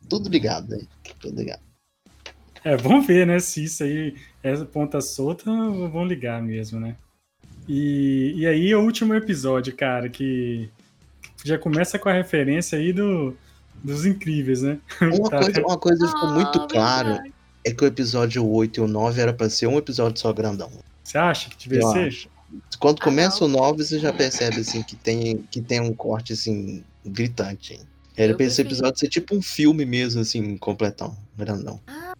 [0.09, 0.79] Tudo ligado, né?
[1.19, 1.61] Tudo ligado.
[2.63, 3.39] É, vamos ver, né?
[3.39, 6.95] Se isso aí é ponta solta, vão ligar mesmo, né?
[7.67, 10.69] E, e aí, o último episódio, cara, que
[11.43, 13.35] já começa com a referência aí do,
[13.83, 14.79] dos incríveis, né?
[15.01, 15.39] Uma, tá.
[15.39, 17.19] coisa, uma coisa ficou muito oh, claro
[17.63, 20.71] é que o episódio 8 e o 9 era pra ser um episódio só grandão.
[21.03, 22.07] Você acha que devia ser?
[22.07, 22.29] Acho.
[22.79, 26.33] Quando ah, começa o 9, você já percebe assim que tem, que tem um corte
[26.33, 27.79] assim gritante.
[28.17, 31.79] Era pra esse episódio ser tipo um filme mesmo, assim, completão, grandão.
[31.87, 32.10] Ah,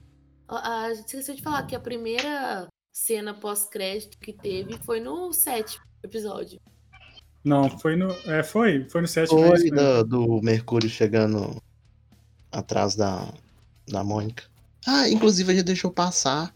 [0.52, 5.84] a, a, esqueci de falar que a primeira cena pós-crédito que teve foi no sétimo
[6.04, 6.60] episódio.
[7.44, 8.12] Não, foi no.
[8.26, 9.40] É, foi, foi no sétimo.
[9.40, 11.62] Foi do, do Mercúrio chegando
[12.52, 13.34] atrás da,
[13.88, 14.44] da Mônica.
[14.86, 16.54] Ah, inclusive a gente deixou passar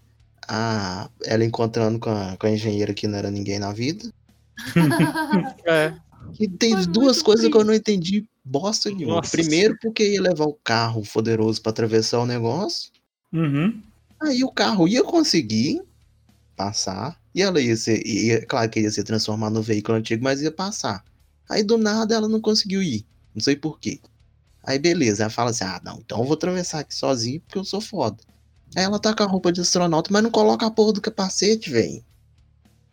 [0.47, 4.11] a, ela encontrando com a, com a engenheira que não era ninguém na vida.
[5.65, 5.93] é.
[6.39, 9.15] E tem Foi duas coisas que eu não entendi bosta nenhuma.
[9.15, 9.31] Nossa.
[9.31, 12.91] Primeiro, porque ia levar o carro poderoso para atravessar o negócio.
[13.35, 13.81] Uhum.
[14.21, 15.81] Aí o carro ia conseguir
[16.55, 17.19] passar.
[17.33, 18.01] E ela ia ser.
[18.07, 21.03] Ia, claro que ia se transformar no veículo antigo, mas ia passar.
[21.49, 23.05] Aí do nada ela não conseguiu ir.
[23.33, 23.99] Não sei porquê.
[24.63, 27.65] Aí beleza, ela fala assim: ah, não, então eu vou atravessar aqui sozinho porque eu
[27.65, 28.17] sou foda.
[28.75, 31.69] Aí ela tá com a roupa de astronauta, mas não coloca a porra do capacete,
[31.69, 32.03] velho.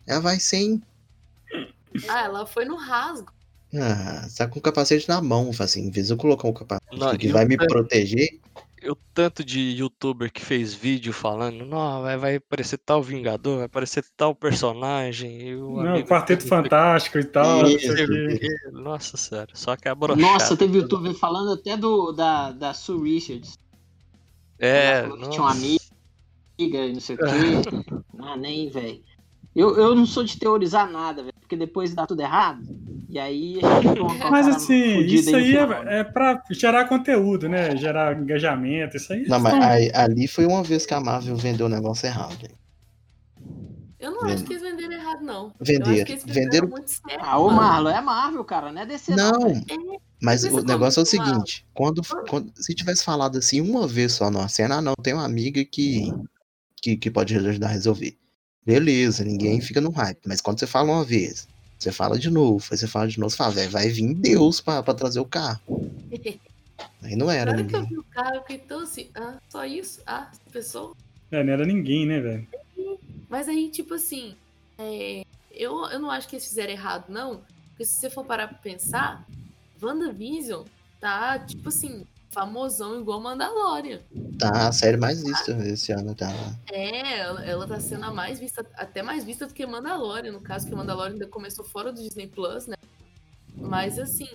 [0.05, 0.81] Ela vai sem.
[2.09, 3.31] Ah, ela foi no rasgo.
[3.75, 6.99] Ah, tá com o capacete na mão, assim, em vez de eu colocar um capacete
[6.99, 8.39] não, que vai me proteger.
[8.89, 13.65] O tanto de youtuber que fez vídeo falando, não, vai, vai aparecer tal Vingador, vai
[13.65, 15.55] aparecer tal personagem.
[15.55, 17.67] O não, Quarteto Fantástico e tal.
[17.67, 17.87] Isso,
[18.71, 20.21] Nossa senhora, só que é brochada.
[20.21, 23.57] Nossa, teve youtuber falando até do, da, da Sue Richards.
[24.59, 25.03] É.
[25.29, 25.79] Tinha uma amiga
[26.59, 27.25] e não sei o quê.
[28.19, 29.03] ah, nem, velho.
[29.55, 32.63] Eu, eu não sou de teorizar nada, velho, porque depois dá tudo errado.
[33.09, 33.59] E aí
[34.31, 37.75] Mas assim, isso aí, é, é pra gerar conteúdo, né?
[37.77, 39.27] Gerar engajamento, isso aí.
[39.27, 42.47] Não, mas aí, ali foi uma vez que a Marvel vendeu o negócio errado.
[43.99, 45.53] Eu não acho que eles venderam errado, não.
[45.61, 46.17] Venderam.
[46.25, 46.67] venderam...
[46.67, 49.15] Muito certo, ah, o Marlon é Marvel, cara, não é DC.
[49.15, 53.61] Não, não é, mas o negócio é o seguinte: quando, quando, se tivesse falado assim
[53.61, 56.11] uma vez só numa cena, ah, não, tem uma amiga que,
[56.81, 58.17] que, que pode ajudar a resolver.
[58.65, 60.21] Beleza, ninguém fica no hype.
[60.25, 61.47] Mas quando você fala uma vez,
[61.77, 64.81] você fala de novo, aí você fala de novo, você fala, vai vir Deus pra,
[64.81, 65.61] pra trazer o carro.
[67.01, 67.67] Aí não era ninguém.
[67.67, 70.01] que eu vi o carro, eu fiquei tão assim, ah, só isso?
[70.07, 70.95] Ah, pessoa?
[71.29, 72.47] É, não era ninguém, né, velho?
[73.29, 74.35] Mas aí, tipo assim,
[74.77, 77.41] é, eu, eu não acho que eles fizeram errado, não.
[77.69, 79.27] Porque se você for parar pra pensar,
[79.81, 80.65] WandaVision
[80.99, 83.99] tá, tipo assim, famosão igual Mandalorian.
[84.37, 86.29] Tá, a série mais vista esse ano, tá?
[86.71, 90.41] É, ela, ela tá sendo a mais vista, até mais vista do que Mandalorian, no
[90.41, 92.75] caso que Mandalorian ainda começou fora do Disney Plus, né?
[93.55, 94.27] Mas assim,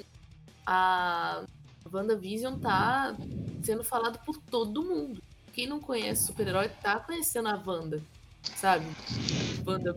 [0.64, 1.42] a
[1.92, 3.16] WandaVision tá
[3.62, 5.20] sendo falado por todo mundo.
[5.52, 8.00] Quem não conhece super-herói tá conhecendo a Wanda,
[8.56, 8.86] sabe?
[9.66, 9.96] Wanda.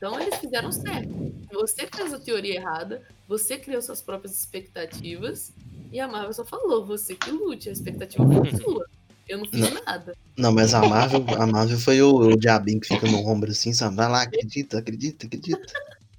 [0.00, 1.10] Então eles fizeram certo.
[1.52, 5.52] Você fez a teoria errada, você criou suas próprias expectativas
[5.92, 8.86] e a Marvel só falou, você que lute, a expectativa foi sua.
[9.28, 10.16] Eu não fiz não, nada.
[10.38, 13.74] Não, mas a Marvel, a Marvel foi o, o diabinho que fica no ombro assim,
[13.74, 13.94] sabe?
[13.94, 15.60] Vai lá, acredita, acredita, acredita.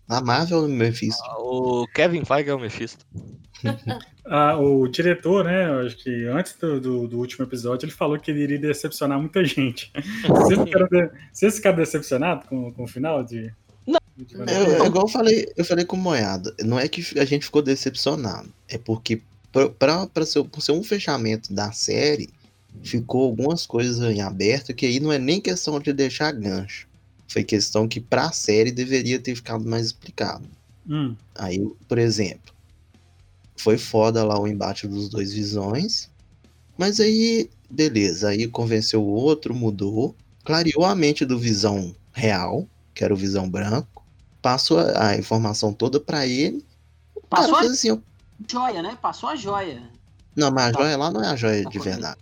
[0.07, 1.23] A Marvel é o Mephisto.
[1.25, 3.03] Ah, o Kevin Feige é o Mephisto.
[4.25, 5.71] ah, o diretor, né?
[5.81, 9.43] Acho que antes do, do, do, último episódio, ele falou que ele iria decepcionar muita
[9.43, 9.91] gente.
[10.27, 13.51] Vocês ficaram, decepcionados com, com o final de,
[14.19, 17.61] é, igual eu falei, eu falei com o Moiado, não é que a gente ficou
[17.61, 19.21] decepcionado, é porque
[19.77, 22.29] para ser, ser um fechamento da série,
[22.83, 26.87] ficou algumas coisas em aberto que aí não é nem questão de deixar gancho.
[27.27, 30.47] Foi questão que para a série deveria ter ficado mais explicado.
[30.89, 31.15] Hum.
[31.35, 32.53] Aí, por exemplo,
[33.55, 36.09] foi foda lá o embate dos dois visões,
[36.77, 43.03] mas aí, beleza, aí convenceu o outro, mudou, clareou a mente do visão real, que
[43.03, 44.00] era o visão branco,
[44.41, 46.65] passou a, a informação toda para ele.
[47.29, 48.03] Passou cara, a assim, eu...
[48.49, 48.97] joia, né?
[49.01, 49.81] Passou a joia.
[50.35, 50.79] Não, mas a tá.
[50.79, 52.19] joia lá não é a joia de verdade.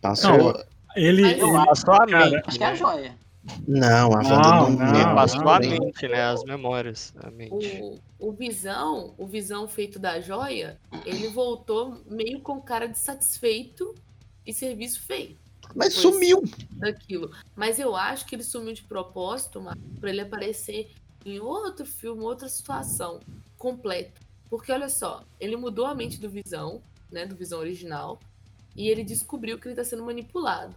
[0.00, 0.30] Passou.
[0.30, 0.64] Não,
[0.96, 2.42] ele, ele passou a mente.
[2.46, 3.18] Acho que é a joia.
[3.66, 6.22] Não, a joia não, não, não, passou não, a mente, né?
[6.22, 7.14] As memórias.
[7.22, 7.80] A mente.
[8.18, 13.94] O, o Visão, o Visão feito da joia, ele voltou meio com cara de satisfeito
[14.46, 15.36] e serviço feito.
[15.74, 16.42] Mas sumiu.
[16.72, 17.30] Daquilo.
[17.54, 19.62] Mas eu acho que ele sumiu de propósito,
[20.00, 20.90] para ele aparecer
[21.28, 23.20] em outro filme, outra situação,
[23.56, 24.20] completo.
[24.48, 28.18] Porque olha só, ele mudou a mente do Visão, né, do Visão original,
[28.74, 30.74] e ele descobriu que ele está sendo manipulado.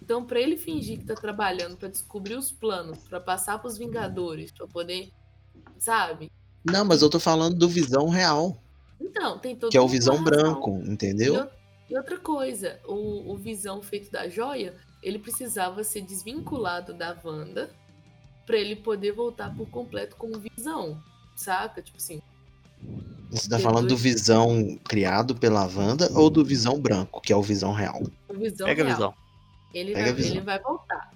[0.00, 3.78] Então, para ele fingir que está trabalhando para descobrir os planos, para passar para os
[3.78, 5.12] Vingadores, para poder,
[5.78, 6.30] sabe?
[6.64, 8.60] Não, mas eu tô falando do Visão real.
[9.00, 11.34] Então, tem todo Que é o Visão branco, entendeu?
[11.34, 11.50] Eu,
[11.90, 17.70] e outra coisa, o, o Visão feito da joia, ele precisava ser desvinculado da Wanda
[18.46, 21.02] para ele poder voltar por completo como Visão,
[21.34, 21.82] saca?
[21.82, 22.20] Tipo assim.
[23.30, 27.42] Você tá falando do Visão criado pela Wanda ou do Visão branco, que é o
[27.42, 28.02] Visão real?
[28.28, 28.96] O Visão Pega real.
[28.96, 29.14] Visão.
[29.72, 30.30] Ele, vai, visão.
[30.32, 31.10] ele vai voltar.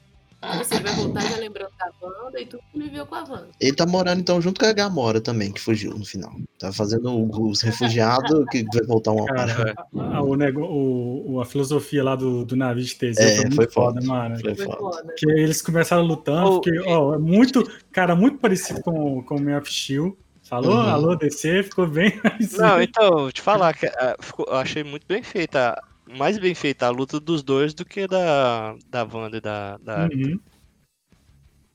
[0.59, 3.49] Você vai voltar já lembrando da Wanda e tudo que com a Wanda.
[3.61, 6.34] Ele tá morando então junto com a Gamora também, que fugiu no final.
[6.59, 12.16] Tá fazendo os refugiados que vai voltar uma Cara, a, o, o, a filosofia lá
[12.16, 14.40] do, do navio de Teseu é, foi foi foda, foda, mano.
[14.40, 15.14] Foi, foi foda.
[15.16, 19.59] Que eles começaram lutando, porque, ó, é muito, cara, muito parecido com, com o Man
[19.59, 20.16] of Steel.
[20.42, 20.74] Falou?
[20.76, 20.90] Uhum.
[20.90, 22.20] Alô, DC, ficou bem.
[22.57, 23.90] Não, então, te falar que uh,
[24.20, 25.76] ficou, eu achei muito bem feita
[26.07, 30.09] mais bem feita a luta dos dois do que da, da Wanda e da, da
[30.12, 30.38] uhum.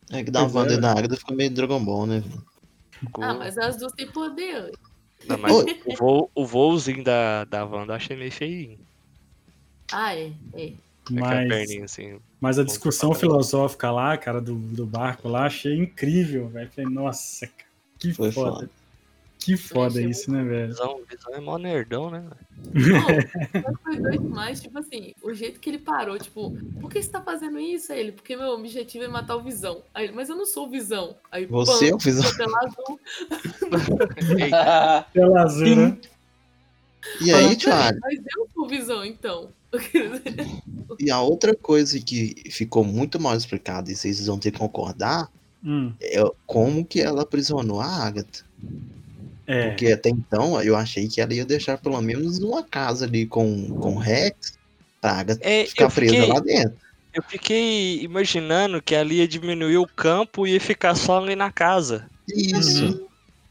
[0.10, 0.78] É que da pois Wanda é.
[0.78, 2.24] e da Agatha ficou meio Dragon Ball, né?
[2.92, 3.24] Ficou...
[3.24, 4.72] Ah, mas as duas têm poder.
[5.28, 8.80] Não, mas o, voo, o voozinho da, da Wanda eu achei meio feinho.
[9.92, 10.32] Ah, é.
[10.54, 10.74] é.
[11.10, 16.70] Mas, assim, mas a discussão filosófica lá, cara, do, do barco lá, achei incrível, velho.
[16.72, 17.50] Falei, nossa,
[17.98, 18.52] que Foi foda.
[18.52, 18.70] foda.
[19.42, 20.68] Que foda isso, né, velho?
[20.68, 22.24] Visão, visão é mó nerdão, né?
[22.64, 27.10] Não, foi doido demais, tipo assim, o jeito que ele parou, tipo, por que você
[27.10, 27.92] tá fazendo isso?
[27.92, 29.82] Aí ele, porque meu objetivo é matar o Visão.
[29.96, 31.16] Aí ele, mas eu não sou o Visão.
[31.32, 32.38] Aí, você é o Visão?
[32.38, 33.00] Tela azul.
[35.12, 35.98] Tela azul, né?
[37.20, 37.98] E aí, Thiago?
[38.00, 39.50] Mas eu sou o Visão, então.
[41.00, 45.32] e a outra coisa que ficou muito mal explicada, e vocês vão ter que concordar,
[45.66, 45.94] hum.
[46.00, 48.46] é como que ela aprisionou a Agatha.
[49.52, 49.68] É.
[49.68, 53.68] Porque até então eu achei que ela ia deixar pelo menos uma casa ali com,
[53.68, 54.58] com Rex
[55.02, 56.78] pra é, ficar presa fiquei, lá dentro.
[57.14, 61.52] Eu fiquei imaginando que ela ia diminuir o campo e ia ficar só ali na
[61.52, 62.10] casa.
[62.34, 62.86] Isso.
[62.86, 63.08] Uhum.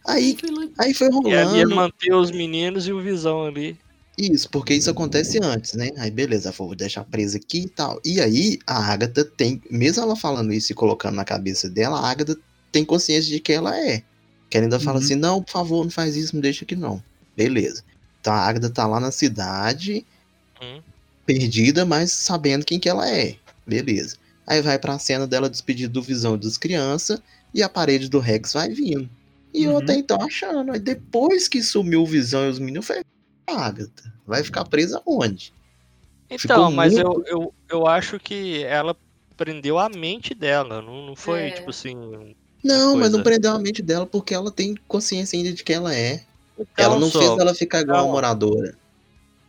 [0.07, 0.39] Aí,
[0.79, 1.29] aí foi rolando.
[1.29, 3.79] E ela ia manter os meninos e o Visão ali.
[4.17, 5.91] Isso, porque isso acontece antes, né?
[5.99, 8.01] Aí beleza, vou deixar presa aqui e tal.
[8.03, 12.11] E aí a Agatha tem, mesmo ela falando isso e colocando na cabeça dela, a
[12.11, 12.39] Agatha
[12.73, 14.03] tem consciência de que ela é.
[14.51, 14.83] Que ela ainda uhum.
[14.83, 17.03] fala assim: não, por favor, não faz isso, não deixa aqui não.
[17.37, 17.83] Beleza.
[18.21, 20.05] Então a Agatha tá lá na cidade,
[20.61, 20.83] uhum.
[21.25, 23.37] perdida, mas sabendo quem que ela é.
[23.67, 24.17] Beleza.
[24.47, 27.23] Aí vai pra cena dela despedida do Visão das crianças
[27.55, 29.09] e a parede do Rex vai vindo.
[29.55, 29.73] E uhum.
[29.73, 30.73] eu até então achando.
[30.73, 33.05] Aí depois que sumiu o Visão e os meninos, eu falei,
[33.47, 34.13] a Agatha.
[34.27, 35.53] Vai ficar presa onde?
[36.29, 37.07] Então, mas muito...
[37.07, 38.97] eu, eu, eu acho que ela
[39.37, 41.51] prendeu a mente dela, não, não foi, é.
[41.51, 42.37] tipo assim.
[42.63, 42.99] Não, coisa...
[42.99, 46.23] mas não prendeu a mente dela porque ela tem consciência ainda de que ela é.
[46.59, 47.19] Então, ela não só...
[47.19, 48.09] fez ela ficar igual não.
[48.09, 48.75] a moradora.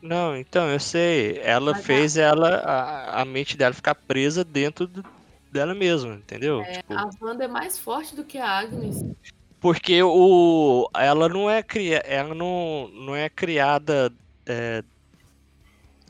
[0.02, 1.40] Não, então, eu sei.
[1.44, 2.22] Ela mas fez a...
[2.22, 5.06] ela, a, a mente dela ficar presa dentro do,
[5.52, 6.62] dela mesma, entendeu?
[6.62, 6.94] É, tipo...
[6.94, 9.04] A Wanda é mais forte do que a Agnes.
[9.60, 14.12] Porque o, ela não é, cria, ela não, não é criada
[14.46, 14.84] é,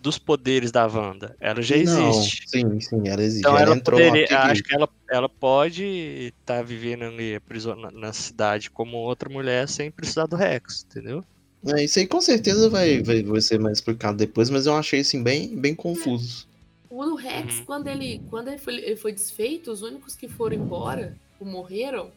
[0.02, 1.36] dos poderes da Wanda.
[1.40, 2.58] Ela já existe.
[2.64, 3.42] Não, sim, sim, ela existe.
[3.42, 7.40] Então ela, ela poderia, acho que ela, ela pode estar tá vivendo ali
[7.80, 11.24] na, na cidade como outra mulher sem precisar do Rex, entendeu?
[11.68, 15.02] É, isso aí com certeza vai, vai, vai ser mais explicado depois, mas eu achei
[15.02, 16.48] assim bem, bem confuso.
[16.90, 17.66] O Rex, uhum.
[17.66, 22.12] quando, ele, quando ele, foi, ele foi desfeito, os únicos que foram embora, ou morreram,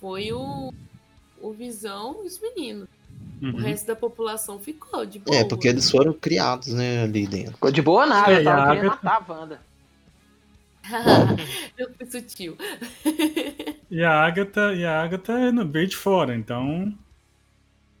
[0.00, 0.72] foi o,
[1.40, 2.88] o Visão e os meninos.
[3.40, 3.54] Uhum.
[3.54, 5.36] O resto da população ficou de boa.
[5.36, 7.54] É, porque eles foram criados, né, ali dentro.
[7.54, 9.60] Ficou de boa nada, é, eu tava querendo matar a Wanda.
[11.78, 12.56] eu fui sutil.
[13.90, 16.92] e a Agatha, e a Agatha é no veio de fora, então.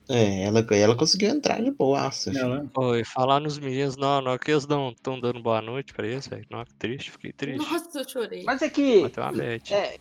[0.08, 2.66] É, ela, ela conseguiu entrar de boa, ela...
[2.74, 6.26] Oi, falar nos meninos, não, não, que eles não estão dando boa noite pra eles,
[6.26, 6.44] velho.
[6.50, 7.58] Não, que triste, fiquei triste.
[7.58, 8.42] Nossa, eu chorei.
[8.42, 9.04] Mas é que.
[9.70, 10.00] É,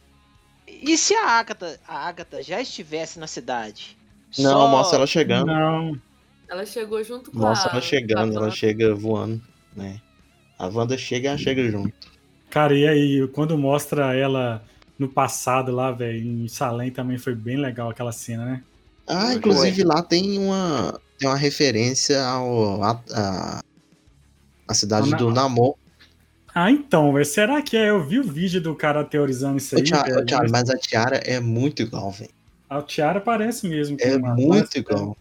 [0.68, 3.99] e se a Agatha, a Agatha já estivesse na cidade?
[4.38, 4.68] Não, só...
[4.68, 5.48] mostra ela chegando.
[5.48, 6.00] Não.
[6.48, 7.74] Ela chegou junto com Mostra a...
[7.74, 9.42] ela chegando, ela chega voando,
[9.76, 10.02] né?
[10.58, 11.94] A Wanda chega e ela chega junto.
[12.50, 14.64] Cara, e aí, quando mostra ela
[14.98, 18.64] no passado lá, velho, em Salem também foi bem legal aquela cena, né?
[19.08, 23.62] Ah, inclusive lá tem uma, tem uma referência ao a, a,
[24.68, 25.76] a cidade do Namor.
[26.54, 27.90] Ah, então, véio, será que é?
[27.90, 29.84] Eu vi o vídeo do cara teorizando isso aí.
[29.84, 32.32] Thiago, Thiago, mas a Tiara é muito igual, velho.
[32.70, 33.98] A Tiara parece mesmo.
[34.00, 35.18] É muito igual.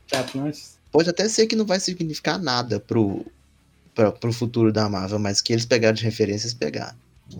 [0.90, 3.24] Pode até ser que não vai significar nada pro,
[3.94, 6.96] pra, pro futuro da Marvel, mas que eles pegaram de referências, pegaram.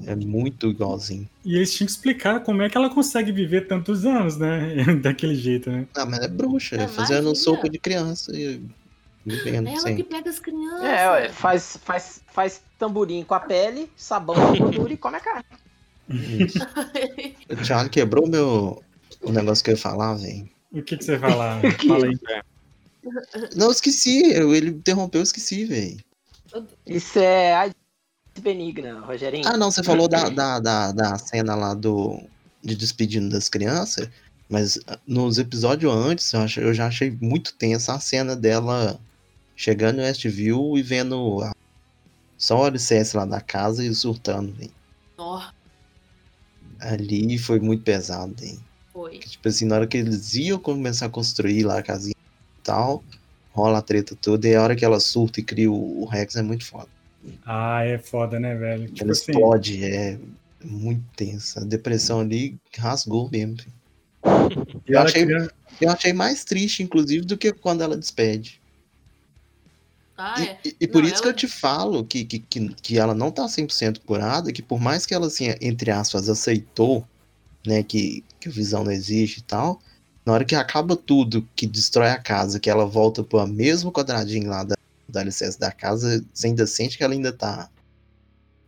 [0.06, 1.28] É muito igualzinho.
[1.44, 4.74] E eles tinham que explicar como é que ela consegue viver tantos anos, né?
[5.02, 5.86] Daquele jeito, né?
[5.94, 8.60] Ah, mas é bruxa, é fazendo sopa de criança e
[9.24, 10.02] vivendo Ela sempre.
[10.02, 10.84] que pega as crianças.
[10.84, 15.20] É, ué, faz, faz, faz tamborim com a pele, sabão com gordura e come a
[15.20, 15.44] carne.
[16.08, 16.58] Isso.
[17.50, 18.82] o Thiago quebrou meu,
[19.22, 20.48] o negócio que eu ia falar, velho.
[20.72, 21.60] O que, que você ia falar?
[21.86, 22.18] Fala aí.
[23.56, 24.22] Não, esqueci.
[24.32, 25.98] Ele interrompeu, eu esqueci, velho.
[26.86, 27.70] Isso é
[28.40, 29.46] benigna, Rogerinho.
[29.46, 32.20] Ah, não, você falou da, da, da, da cena lá do
[32.62, 34.08] de despedindo das crianças,
[34.48, 38.98] mas ah, nos episódios antes eu, eu já achei muito tensa a cena dela
[39.56, 41.54] chegando no Westview e vendo a,
[42.36, 44.72] só o alicerce lá da casa e surtando, velho.
[45.16, 45.40] Oh.
[46.80, 48.58] Ali foi muito pesado, hein?
[48.98, 49.20] Foi.
[49.20, 53.04] Tipo assim, na hora que eles iam começar a construir lá a casinha e tal,
[53.52, 56.34] rola a treta toda, e a hora que ela surta e cria o, o Rex
[56.34, 56.88] é muito foda.
[57.46, 58.88] Ah, é foda, né, velho?
[58.88, 59.30] Tipo ela assim...
[59.30, 60.18] explode, é
[60.64, 61.60] muito tensa.
[61.60, 63.58] A depressão ali rasgou mesmo.
[64.84, 65.26] Eu achei,
[65.80, 68.60] eu achei mais triste, inclusive, do que quando ela despede.
[70.16, 70.58] Ah, é.
[70.64, 71.22] E, e, e por não, isso ela...
[71.22, 74.80] que eu te falo que, que, que, que ela não tá 100% curada, que por
[74.80, 77.06] mais que ela, assim, entre aspas, aceitou,
[77.66, 79.80] né, que, que o Visão não existe e tal,
[80.28, 84.50] na hora que acaba tudo, que destrói a casa, que ela volta pro mesmo quadradinho
[84.50, 84.76] lá da,
[85.08, 87.70] da licença da casa, você ainda sente que ela ainda tá.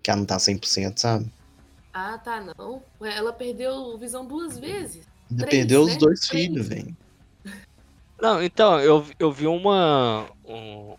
[0.03, 1.30] Que ela não tá 100%, sabe?
[1.93, 2.82] Ah, tá, não.
[3.03, 5.07] Ela perdeu o visão duas vezes.
[5.30, 5.93] Ainda Três, perdeu né?
[5.93, 6.47] os dois Três.
[6.47, 6.97] filhos, velho.
[8.20, 10.26] Não, então, eu, eu vi uma.
[10.47, 10.95] Um,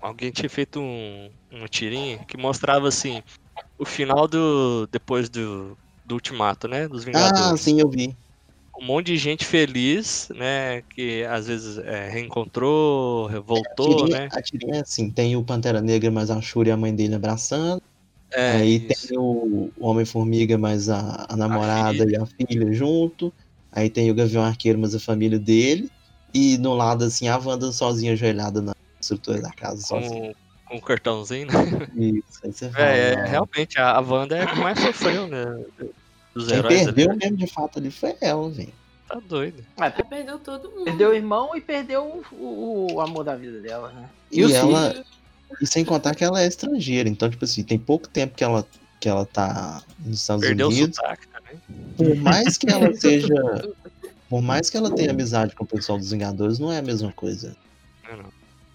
[0.00, 3.22] alguém tinha feito um, uma tirinha que mostrava assim.
[3.78, 4.86] O final do.
[4.90, 5.76] Depois do,
[6.12, 6.86] do Ultimato, né?
[6.86, 7.40] Dos Vingadores.
[7.40, 8.14] Ah, sim, eu vi
[8.80, 10.82] um monte de gente feliz, né?
[10.82, 14.28] Que às vezes é, reencontrou, voltou, a tirinha, né?
[14.32, 17.14] A tirinha é assim, tem o Pantera Negra, mas a Shuri e a mãe dele
[17.14, 17.80] abraçando.
[18.32, 19.08] É, aí isso.
[19.08, 23.32] tem o Homem-Formiga, mas a, a namorada a e a filha junto.
[23.70, 25.90] Aí tem o Gavião Arqueiro, mas a família dele.
[26.34, 30.34] E no lado, assim, a Wanda sozinha ajoelhada na estrutura da casa, sozinha.
[30.66, 31.88] Com um cartãozinho, né?
[31.94, 32.84] Isso, aí você fala.
[32.86, 35.44] É, é realmente, a Wanda é que mais sofreu, né?
[36.34, 37.18] Dos Quem perdeu ali.
[37.18, 38.72] mesmo de fato ali foi ela, velho.
[39.08, 39.64] Tá doido.
[39.76, 40.84] Mas ela perdeu todo mundo.
[40.84, 44.08] Perdeu o irmão e perdeu o, o amor da vida dela, né?
[44.30, 45.04] E, e ela.
[45.60, 48.66] E sem contar que ela é estrangeira, então, tipo assim, tem pouco tempo que ela,
[48.98, 50.96] que ela tá nos Estados perdeu Unidos.
[50.98, 51.60] O sotaque também.
[51.96, 53.34] Por mais que ela seja.
[54.30, 57.12] por mais que ela tenha amizade com o pessoal dos Vingadores, não é a mesma
[57.12, 57.54] coisa.
[58.08, 58.32] Não, não.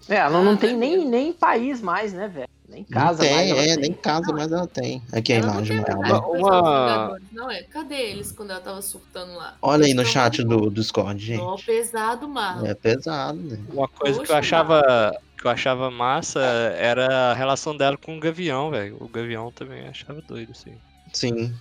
[0.08, 2.48] É, ela não tem nem, nem país mais, né, velho?
[2.68, 3.50] Nem casa tem, mais.
[3.50, 3.76] É, tem.
[3.76, 5.02] nem casa mais ela tem.
[5.10, 6.32] Aqui a imagem real.
[6.32, 7.18] Uma...
[7.32, 9.56] Não é, cadê eles quando ela tava surtando lá?
[9.62, 11.64] Olha aí no chat do, do Discord, gente.
[11.64, 12.66] Pesado, mano.
[12.66, 13.58] É pesado, né?
[13.72, 15.18] Uma coisa Poxa, que eu achava.
[15.38, 18.98] que eu achava massa era a relação dela com o Gavião, velho.
[19.00, 20.74] O Gavião também achava doido, assim.
[21.12, 21.54] Sim.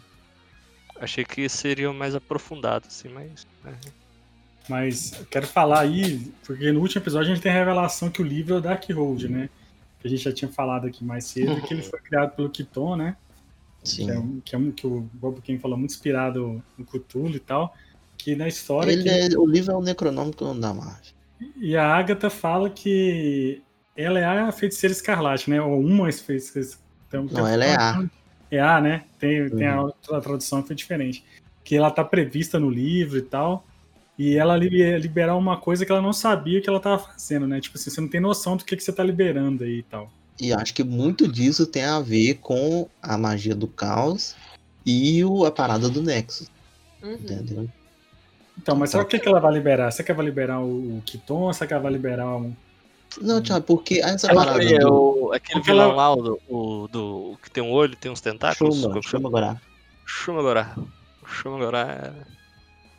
[1.00, 3.48] Achei que seria mais aprofundado, assim, mas.
[3.66, 3.72] É.
[4.68, 8.26] Mas quero falar aí, porque no último episódio a gente tem a revelação que o
[8.26, 9.50] livro é o Darkhold, né?
[10.00, 12.96] Que a gente já tinha falado aqui mais cedo, que ele foi criado pelo Kiton,
[12.96, 13.18] né?
[13.84, 14.06] Sim.
[14.06, 17.36] Que é, um, que, é um, que o Bob King falou muito inspirado no Cthulhu
[17.36, 17.74] e tal.
[18.18, 18.92] Que na história.
[18.92, 19.10] Ele que...
[19.10, 21.16] é, o livro é o Necronômico da Marvel.
[21.56, 23.62] E a Agatha fala que
[23.96, 25.62] ela é a feiticeira escarlate, né?
[25.62, 26.68] Ou uma feiticeira.
[27.08, 28.10] Então, Não, ela é a.
[28.50, 29.04] É a, né?
[29.20, 29.50] Tem, uhum.
[29.58, 29.92] tem a, uhum.
[30.12, 31.24] a tradução que foi diferente.
[31.64, 33.66] Que ela tá prevista no livro e tal.
[34.18, 37.62] E ela liberar uma coisa que ela não sabia que ela tava fazendo, né?
[37.62, 40.12] Tipo assim, você não tem noção do que, que você tá liberando aí e tal.
[40.40, 44.36] E acho que muito disso tem a ver com a magia do caos
[44.86, 46.50] e o, a parada do Nexus.
[47.02, 47.14] Uhum.
[47.14, 47.70] Entendeu?
[48.58, 49.92] Então, mas sabe o que, que ela vai liberar?
[49.92, 51.54] Você quer vai liberar o, o Kiton?
[51.54, 52.56] Você quer vai liberar um.
[53.22, 54.64] Não, Thiago, porque essa ela parada.
[54.64, 56.10] É o, aquele vilão ela...
[56.10, 58.82] lá, do, o, do, que tem um olho, tem uns tentáculos.
[58.82, 59.62] Chama, chama agora.
[60.06, 60.76] Chama agora.
[61.26, 62.16] Chama agora.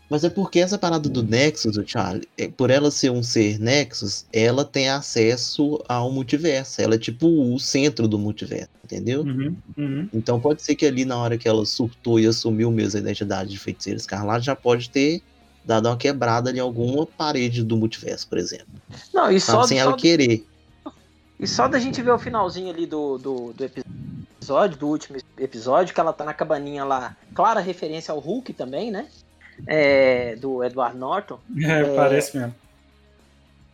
[0.08, 3.58] Mas é porque essa parada do Nexus, o Charlie, é, por ela ser um ser
[3.58, 6.80] Nexus, ela tem acesso ao multiverso.
[6.80, 9.20] Ela é tipo o centro do multiverso, entendeu?
[9.20, 10.08] Uhum, uhum.
[10.12, 13.50] Então pode ser que ali na hora que ela surtou e assumiu mesmo a identidade
[13.50, 15.22] de feiticeira escarlate, já pode ter
[15.62, 18.68] dado uma quebrada em alguma parede do multiverso, por exemplo.
[19.12, 20.46] Não, e só, sem só ela querer.
[21.38, 25.94] E só da gente ver o finalzinho ali do, do, do, episódio, do último episódio,
[25.94, 29.08] que ela tá na cabaninha lá, clara referência ao Hulk também, né?
[29.66, 31.38] É, do Edward Norton.
[31.62, 32.54] É, é, parece mesmo.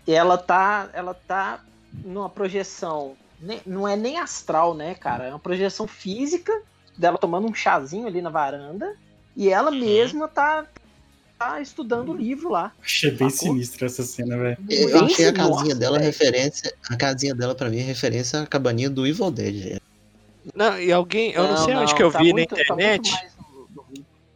[0.07, 1.61] Ela tá, ela tá
[2.05, 3.17] numa projeção,
[3.65, 5.25] não é nem astral, né, cara?
[5.25, 6.53] É uma projeção física
[6.97, 8.95] dela tomando um chazinho ali na varanda
[9.37, 9.81] e ela uhum.
[9.81, 10.67] mesma tá
[11.39, 12.73] tá estudando o livro lá.
[12.83, 14.59] Achei bem sinistra essa cena, velho.
[14.69, 16.11] Eu achei a casinha Nossa, dela véio.
[16.11, 16.73] referência.
[16.89, 19.79] A casinha dela, pra mim, é referência à cabaninha do Evil Dead.
[20.55, 21.33] Não, e alguém.
[21.33, 23.11] Eu não, não sei não, onde que eu tá vi muito, na tá internet.
[23.11, 23.34] Tá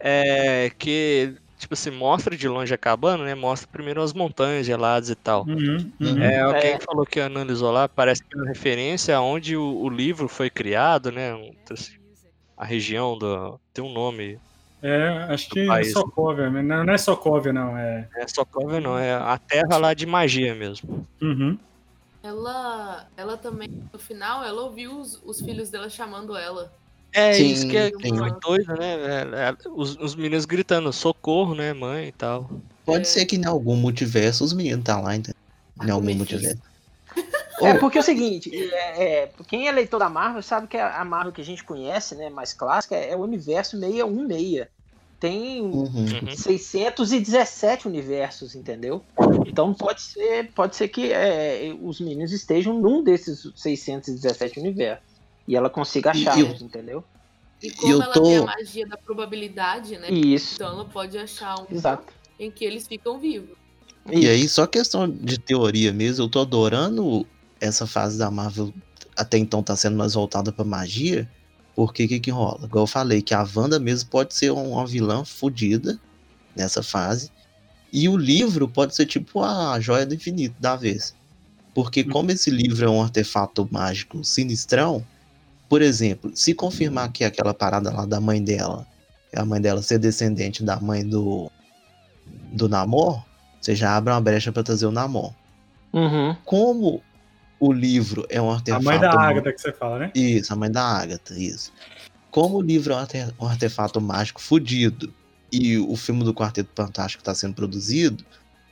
[0.00, 3.34] é que tipo assim, mostra de longe a cabana, né?
[3.34, 5.44] Mostra primeiro as montanhas geladas e tal.
[5.44, 6.22] Uhum, uhum.
[6.22, 6.80] É, alguém é.
[6.80, 11.10] falou que analisou lá, parece que é uma referência aonde o, o livro foi criado,
[11.10, 11.32] né?
[11.70, 11.94] Assim,
[12.56, 13.58] a região do.
[13.72, 14.38] Tem um nome.
[14.80, 17.76] É, acho que é Sokovia, não, não é Sokovia, não.
[17.76, 18.08] É...
[18.16, 21.04] é Sokovia, não, é a terra lá de magia mesmo.
[21.20, 21.58] Uhum.
[22.22, 26.72] Ela, ela também, no final, ela ouviu os, os filhos dela chamando ela.
[27.12, 28.94] É sim, isso que é muito doido, né?
[28.94, 32.50] É, os, os meninos gritando socorro, né, mãe e tal.
[32.84, 33.04] Pode é.
[33.04, 35.40] ser que em algum multiverso os meninos tá lá, entendeu?
[35.82, 36.58] Em algum multiverso.
[37.60, 41.04] É porque é o seguinte, é, é, quem é leitor da Marvel sabe que a
[41.04, 44.68] Marvel que a gente conhece, né, mais clássica, é o universo 616.
[45.18, 46.36] Tem uhum.
[46.36, 49.02] 617 universos, entendeu?
[49.44, 55.07] Então pode ser, pode ser que é, os meninos estejam num desses 617 universos.
[55.48, 57.02] E ela consiga achar, eu, entendeu?
[57.62, 58.22] E como eu ela tô...
[58.22, 60.10] tem a magia da probabilidade, né?
[60.10, 60.56] Isso.
[60.56, 62.12] Então ela pode achar um Exato.
[62.38, 63.56] em que eles ficam vivos.
[64.10, 67.26] E aí, só questão de teoria mesmo, eu tô adorando
[67.60, 68.72] essa fase da Marvel
[69.16, 71.28] até então tá sendo mais voltada pra magia.
[71.74, 72.64] Porque o que, que rola?
[72.64, 75.98] Igual eu falei, que a Wanda mesmo pode ser uma vilã fodida
[76.54, 77.30] nessa fase.
[77.92, 81.14] E o livro pode ser tipo a joia do infinito da vez.
[81.74, 82.10] Porque hum.
[82.10, 85.04] como esse livro é um artefato mágico sinistrão,
[85.68, 88.86] por exemplo, se confirmar que aquela parada lá da mãe dela,
[89.34, 91.50] a mãe dela ser descendente da mãe do
[92.52, 93.22] do Namor,
[93.60, 95.32] você já abre uma brecha para trazer o Namor.
[95.92, 96.36] Uhum.
[96.44, 97.02] Como
[97.60, 98.88] o livro é um artefato.
[98.88, 100.10] A mãe da Agatha que você fala, né?
[100.14, 101.72] Isso, a mãe da Agatha, isso.
[102.30, 105.12] Como o livro é um artefato mágico fudido
[105.50, 108.24] e o filme do Quarteto Fantástico está sendo produzido,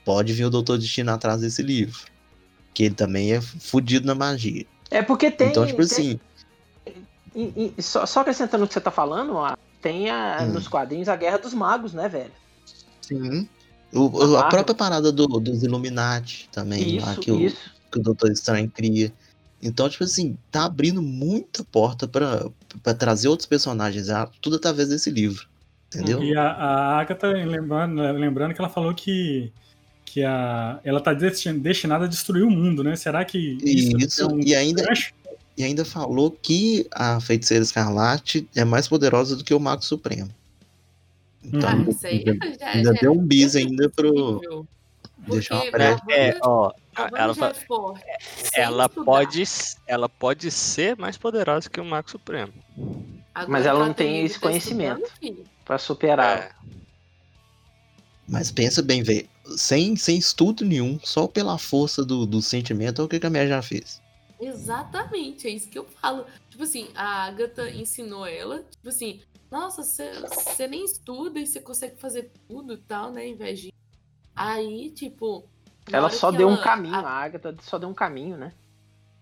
[0.05, 2.01] pode vir o Doutor Destino atrás desse livro.
[2.75, 4.67] Que ele também é fudido na magia.
[4.91, 5.49] É porque tem.
[5.49, 6.21] Então, tipo tem, assim.
[7.37, 10.55] E, e, só, só acrescentando o que você tá falando, ó, tem a, hum.
[10.55, 12.33] nos quadrinhos a Guerra dos Magos, né, velho?
[13.03, 13.47] Sim.
[13.93, 18.03] O, a, a própria parada do, dos Illuminati também, isso, lá, que, o, que o
[18.03, 19.13] Doutor Estranho cria.
[19.63, 24.09] Então, tipo assim, tá abrindo muita porta para trazer outros personagens,
[24.41, 25.47] tudo através desse livro.
[25.89, 26.23] Entendeu?
[26.23, 29.53] E a, a Agatha, lembrando, lembrando que ela falou que,
[30.05, 32.97] que a, ela tá destinada a destruir o mundo, né?
[32.97, 34.85] Será que isso, isso é um e ainda
[35.57, 40.31] e ainda falou que a feiticeira escarlate é mais poderosa do que o Mago Supremo.
[41.43, 44.67] Então, ah, isso aí ainda, já, ainda já deu um bis ainda pro.
[45.29, 46.03] Deixar uma brecha.
[46.11, 46.73] É, ó,
[47.15, 47.35] ela,
[48.55, 49.43] é ela pode,
[49.87, 52.53] ela pode ser mais poderosa que o Mago Supremo.
[53.35, 55.03] Agora Mas ela não tem esse conhecimento
[55.65, 56.39] para superar.
[56.39, 56.51] É.
[58.29, 59.29] Mas pensa bem, velho.
[59.57, 63.47] Sem, sem estudo nenhum, só pela força do, do sentimento, é o que a Mia
[63.47, 64.01] já fez.
[64.39, 66.27] Exatamente, é isso que eu falo.
[66.51, 71.97] Tipo assim, a Agatha ensinou ela, tipo assim, nossa, você nem estuda e você consegue
[71.97, 73.73] fazer tudo e tal, né, invejinha.
[74.35, 75.49] Aí, tipo.
[75.91, 77.01] Ela só deu ela, um caminho, a...
[77.01, 78.53] a Agatha só deu um caminho, né?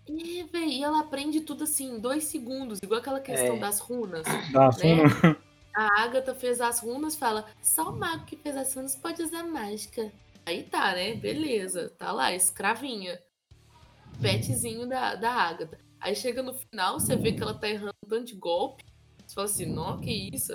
[0.07, 3.59] É, velho, e ela aprende tudo assim, em dois segundos, igual aquela questão é.
[3.59, 4.25] das runas.
[4.51, 4.95] Das né?
[4.95, 5.37] runas.
[5.75, 9.43] A Agatha fez as runas, fala, só o mago que fez as runas pode usar
[9.43, 10.11] mágica.
[10.45, 11.15] Aí tá, né?
[11.15, 13.19] Beleza, tá lá, escravinha.
[14.21, 15.77] Petzinho da, da Agatha.
[15.99, 18.83] Aí chega no final, você vê que ela tá errando um tanto de golpe.
[19.25, 20.53] Você fala assim, não, que isso?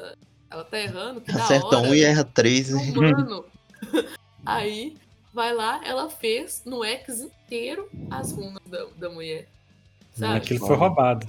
[0.51, 1.89] Ela tá errando, que Acerta da hora.
[1.89, 2.71] um e erra três.
[2.71, 3.45] Mano.
[4.47, 4.97] Aí
[5.33, 9.49] vai lá, ela fez no X inteiro as runas da, da mulher.
[10.13, 10.37] Sabe?
[10.37, 11.27] Aquilo foi roubado.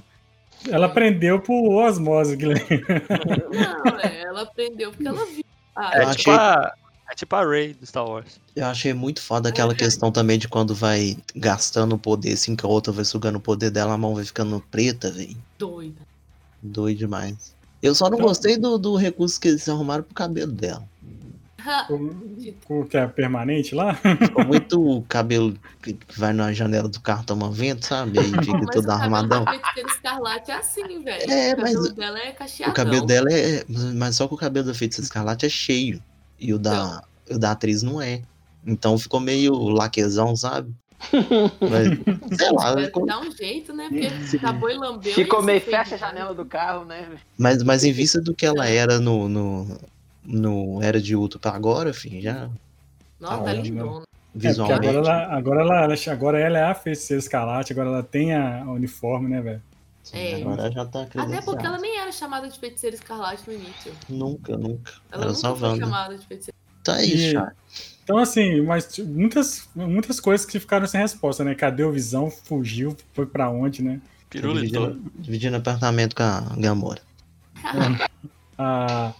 [0.70, 2.84] Ela aprendeu por osmose, Guilherme.
[3.52, 5.44] Não, é, ela aprendeu porque ela viu.
[5.74, 6.34] Ah, é, tipo achei...
[6.34, 6.74] a,
[7.12, 8.40] é tipo a Rey do Star Wars.
[8.56, 12.64] Eu achei muito foda aquela questão também de quando vai gastando o poder, assim, que
[12.64, 15.36] a outra vai sugando o poder dela, a mão vai ficando preta, velho.
[15.58, 16.00] Doida.
[16.62, 17.54] Doido demais.
[17.82, 20.88] Eu só não gostei do, do recurso que eles arrumaram pro cabelo dela.
[22.68, 23.94] O que é permanente lá?
[23.94, 28.18] Ficou muito cabelo que vai na janela do carro tomar vento, sabe?
[28.18, 29.44] Aí fica todo armadão.
[29.44, 31.30] O escarlate é assim, velho.
[31.30, 31.76] É, mas.
[31.76, 32.72] O cabelo dela é cacheadão.
[32.72, 33.64] O cabelo dela é.
[33.94, 36.02] Mas só que o cabelo da feiticeira escarlate é cheio.
[36.42, 37.36] E o da, então.
[37.36, 38.20] o da atriz não é.
[38.66, 40.74] Então ficou meio laquezão, sabe?
[41.60, 42.76] Mas, sei lá.
[42.76, 43.06] Ficou...
[43.06, 43.88] Dá um jeito, né?
[43.88, 45.14] Porque acabou e lambeu.
[45.14, 47.08] Ficou meio fecha a janela do carro, né?
[47.38, 49.80] Mas, mas em vista do que ela era no, no,
[50.24, 52.48] no Era de Ultron pra agora, enfim, já.
[53.20, 54.04] Nossa, tá, tá lindona.
[54.34, 54.86] Visualmente.
[54.86, 58.62] É, agora, ela, agora, ela, agora ela é a feiticeira escarlate, agora ela tem a,
[58.62, 59.62] a uniforme, né, velho?
[60.12, 60.42] É.
[60.42, 63.92] Agora já tá Até porque ela nem era chamada de feiticeira escarlate no início.
[64.08, 64.92] Nunca, nunca.
[65.10, 66.56] Ela era nunca foi chamada de feiticeira.
[66.82, 67.36] Tá aí, e,
[68.02, 71.54] Então, assim, mas muitas, muitas coisas que ficaram sem resposta, né?
[71.54, 72.30] Cadê o Visão?
[72.30, 74.00] Fugiu, foi pra onde, né?
[74.30, 77.02] Dividindo, dividindo apartamento com a Gamora.
[78.58, 79.12] ah,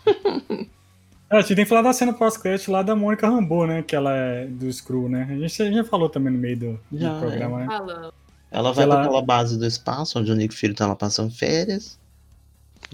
[1.31, 3.83] a gente tem que falar da cena pós-crédito lá da Mônica Rambeau, né?
[3.83, 5.29] Que ela é do Screw, né?
[5.31, 7.67] A gente, a gente já falou também no meio do, já, do programa, é.
[7.67, 8.11] né?
[8.53, 9.09] Ela vai ela...
[9.09, 11.99] pra base do espaço, onde o Nick Fury tá lá passando férias.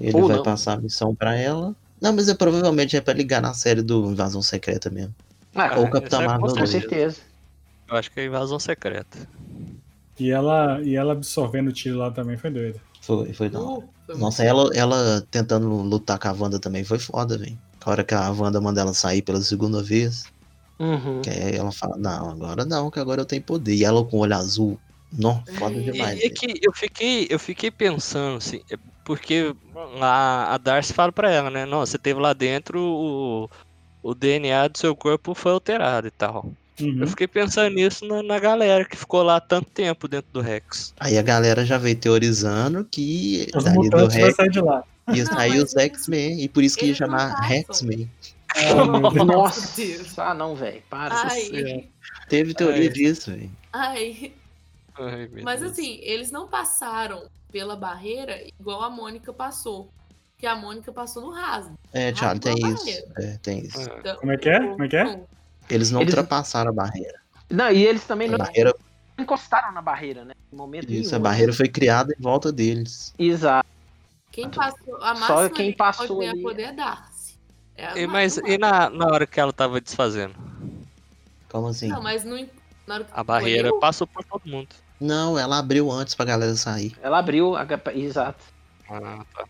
[0.01, 0.43] Ele Ou vai não.
[0.45, 1.75] passar a missão pra ela.
[2.01, 5.15] Não, mas é provavelmente é pra ligar na série do Invasão Secreta mesmo.
[5.55, 6.55] Ah, Ou o Capitão é Marvel.
[6.55, 7.17] Com certeza.
[7.91, 9.19] Eu acho que é Invasão Secreta.
[10.19, 12.81] E ela, e ela absorvendo o tiro lá também foi doida.
[13.01, 13.79] Foi, foi não.
[14.09, 17.59] Uh, Nossa, ela, ela tentando lutar com a Wanda também foi foda, velho.
[17.85, 20.25] A hora que a Wanda manda ela sair pela segunda vez.
[20.79, 21.23] Uhum.
[21.23, 23.75] Que aí ela fala, não, agora não, que agora eu tenho poder.
[23.75, 24.79] E ela com o olho azul.
[25.13, 26.21] Não, foda demais.
[26.21, 29.55] E, é que eu fiquei, eu fiquei pensando, assim, é porque
[30.01, 31.65] a, a Darcy fala pra ela, né?
[31.65, 33.51] Não, você teve lá dentro, o,
[34.03, 36.53] o DNA do seu corpo foi alterado e tal.
[36.81, 36.99] Uhum.
[37.01, 40.95] Eu fiquei pensando nisso na, na, galera que ficou lá tanto tempo dentro do Rex.
[41.01, 44.37] Aí a galera já veio teorizando que Os dali do Rex.
[44.37, 44.85] Sair de lá.
[45.13, 48.09] Ia sair os X-Men, e por isso que ia chamar X-Men.
[48.57, 51.29] Oh, Nossa, ah não, velho, para.
[52.29, 52.89] Teve teoria Ai.
[52.89, 53.51] disso, velho.
[53.73, 54.33] Ai.
[54.99, 55.73] Ai Mas Deus.
[55.73, 59.91] assim, eles não passaram pela barreira igual a Mônica passou.
[60.37, 61.73] Que a Mônica passou no raso.
[61.93, 62.89] É, Thiago, tem isso.
[63.17, 63.81] É, tem isso.
[63.81, 64.61] Então, Como é que é?
[64.61, 65.21] Como é que é?
[65.69, 66.15] Eles não eles...
[66.15, 67.21] ultrapassaram a barreira.
[67.51, 68.75] Não, e eles também a não barreira...
[69.19, 70.35] encostaram na barreira, né?
[70.53, 71.17] No momento isso, nenhum.
[71.17, 73.13] a barreira foi criada em volta deles.
[73.19, 73.69] Exato.
[74.31, 76.43] Quem passou, a Só quem passou ali...
[76.43, 77.39] poder é Darcy.
[77.77, 80.35] É e, mas e na, na hora que ela tava desfazendo?
[81.49, 81.89] Como assim?
[81.89, 82.37] Não, mas no,
[83.13, 83.79] a barreira eu...
[83.79, 84.69] passou por todo mundo.
[85.01, 86.97] Não, ela abriu antes pra galera sair.
[87.01, 87.67] Ela abriu, a...
[87.95, 88.45] exato.
[88.89, 89.45] Ah, tá.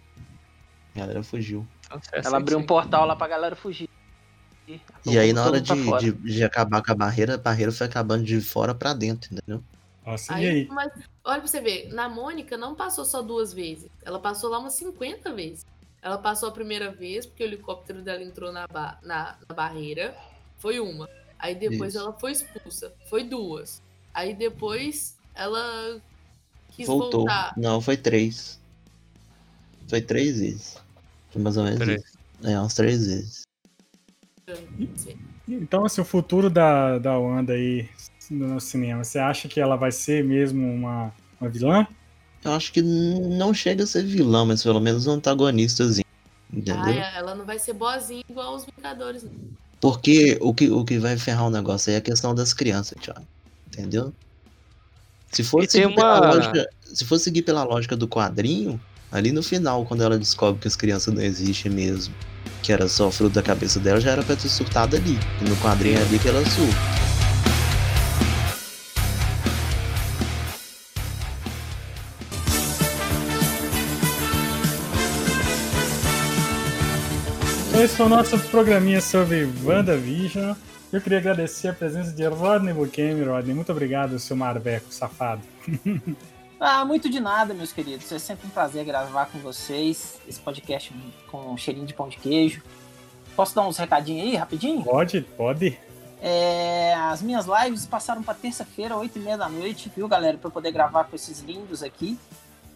[0.94, 1.66] A galera fugiu.
[2.12, 2.64] É ela abriu sim.
[2.64, 3.88] um portal lá pra galera fugir.
[5.06, 8.24] E aí, na hora de, de, de, acabar com a barreira, a barreira foi acabando
[8.24, 9.62] de fora pra dentro, entendeu?
[10.04, 10.68] Nossa, aí, e aí?
[10.68, 10.92] Mas,
[11.24, 13.88] olha pra você ver, na Mônica não passou só duas vezes.
[14.04, 15.64] Ela passou lá umas 50 vezes.
[16.02, 20.14] Ela passou a primeira vez, porque o helicóptero dela entrou na, ba na, na barreira.
[20.58, 21.08] Foi uma.
[21.38, 22.02] Aí depois Isso.
[22.02, 22.92] ela foi expulsa.
[23.08, 23.82] Foi duas.
[24.12, 26.00] Aí depois ela
[26.72, 27.20] quis Voltou.
[27.20, 27.54] voltar.
[27.56, 28.58] Não, foi três.
[29.88, 30.76] Foi três vezes.
[31.30, 32.02] Foi mais ou menos três.
[32.02, 32.18] isso.
[32.42, 33.42] É, umas três vezes.
[35.48, 37.88] Então, assim, o futuro da, da Wanda aí
[38.30, 41.86] no cinema, você acha que ela vai ser mesmo uma, uma vilã?
[42.44, 46.06] Eu acho que não chega a ser vilã, mas pelo menos um antagonistazinho.
[46.52, 47.02] Entendeu?
[47.02, 49.22] Ah, ela não vai ser boazinha igual os Vingadores.
[49.22, 49.32] Não.
[49.80, 52.98] Porque o que, o que vai ferrar o negócio aí é a questão das crianças,
[53.00, 53.26] Thiago.
[53.66, 54.12] Entendeu?
[55.30, 55.94] Se for, seguir uma...
[55.94, 58.80] pela lógica, se for seguir pela lógica do quadrinho,
[59.12, 62.14] ali no final, quando ela descobre que as crianças não existem mesmo,
[62.62, 65.18] que era só fruto da cabeça dela, já era pra ter surtado ali.
[65.40, 67.08] E no quadrinho é ali que ela surta.
[77.80, 80.54] Esse foi o nosso programinha sobre WandaVision.
[80.90, 83.22] Eu queria agradecer a presença de Rodney Bukemi.
[83.22, 85.42] Rodney, muito obrigado, seu marveco safado.
[86.60, 88.10] Ah, muito de nada, meus queridos.
[88.10, 90.92] É sempre um prazer gravar com vocês esse podcast
[91.30, 92.64] com um cheirinho de pão de queijo.
[93.36, 94.82] Posso dar uns recadinhos aí, rapidinho?
[94.82, 95.78] Pode, pode.
[96.20, 100.36] É, as minhas lives passaram para terça-feira, 8 e meia da noite, viu, galera?
[100.36, 102.18] Para poder gravar com esses lindos aqui.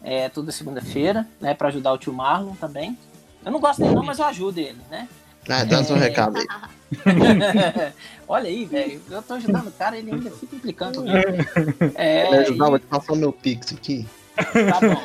[0.00, 1.52] É, toda segunda-feira, né?
[1.52, 2.96] Para ajudar o tio Marlon também.
[3.44, 5.08] Eu não gosto dele, não, mas eu ajudo ele, né?
[5.48, 5.92] Ah, dá é...
[5.92, 6.46] um recado aí.
[8.28, 9.02] Olha aí, velho.
[9.10, 11.04] Eu tô ajudando o cara, ele ainda fica implicando.
[11.94, 12.70] É, Me ajudar, e...
[12.70, 14.06] vou te passar o meu Pix aqui.
[14.34, 15.02] Tá bom.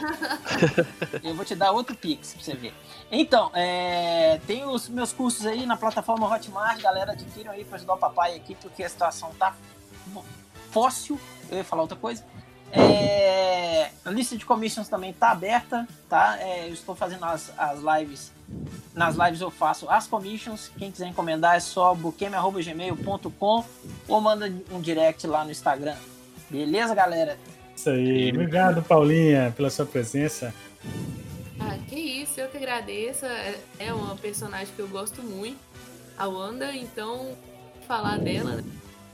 [1.27, 2.73] Eu vou te dar outro Pix pra você ver.
[3.11, 7.93] Então, é, tem os meus cursos aí na plataforma Hotmart, galera, adquiram aí pra ajudar
[7.93, 9.55] o papai aqui, porque a situação tá
[10.71, 11.19] fóssil.
[11.49, 12.23] Eu ia falar outra coisa.
[12.71, 16.38] É, a lista de commissions também tá aberta, tá?
[16.39, 18.31] É, eu estou fazendo as, as lives.
[18.93, 20.71] Nas lives eu faço as commissions.
[20.77, 23.65] Quem quiser encomendar é só buqueme.gmail.com
[24.07, 25.95] ou manda um direct lá no Instagram.
[26.49, 27.37] Beleza, galera?
[27.75, 28.29] Isso aí.
[28.29, 30.53] Obrigado, Paulinha, pela sua presença.
[31.59, 33.25] Ah, que isso, eu que agradeço.
[33.25, 35.59] É, é uma personagem que eu gosto muito,
[36.17, 37.37] a Wanda, então
[37.87, 38.63] falar dela, né,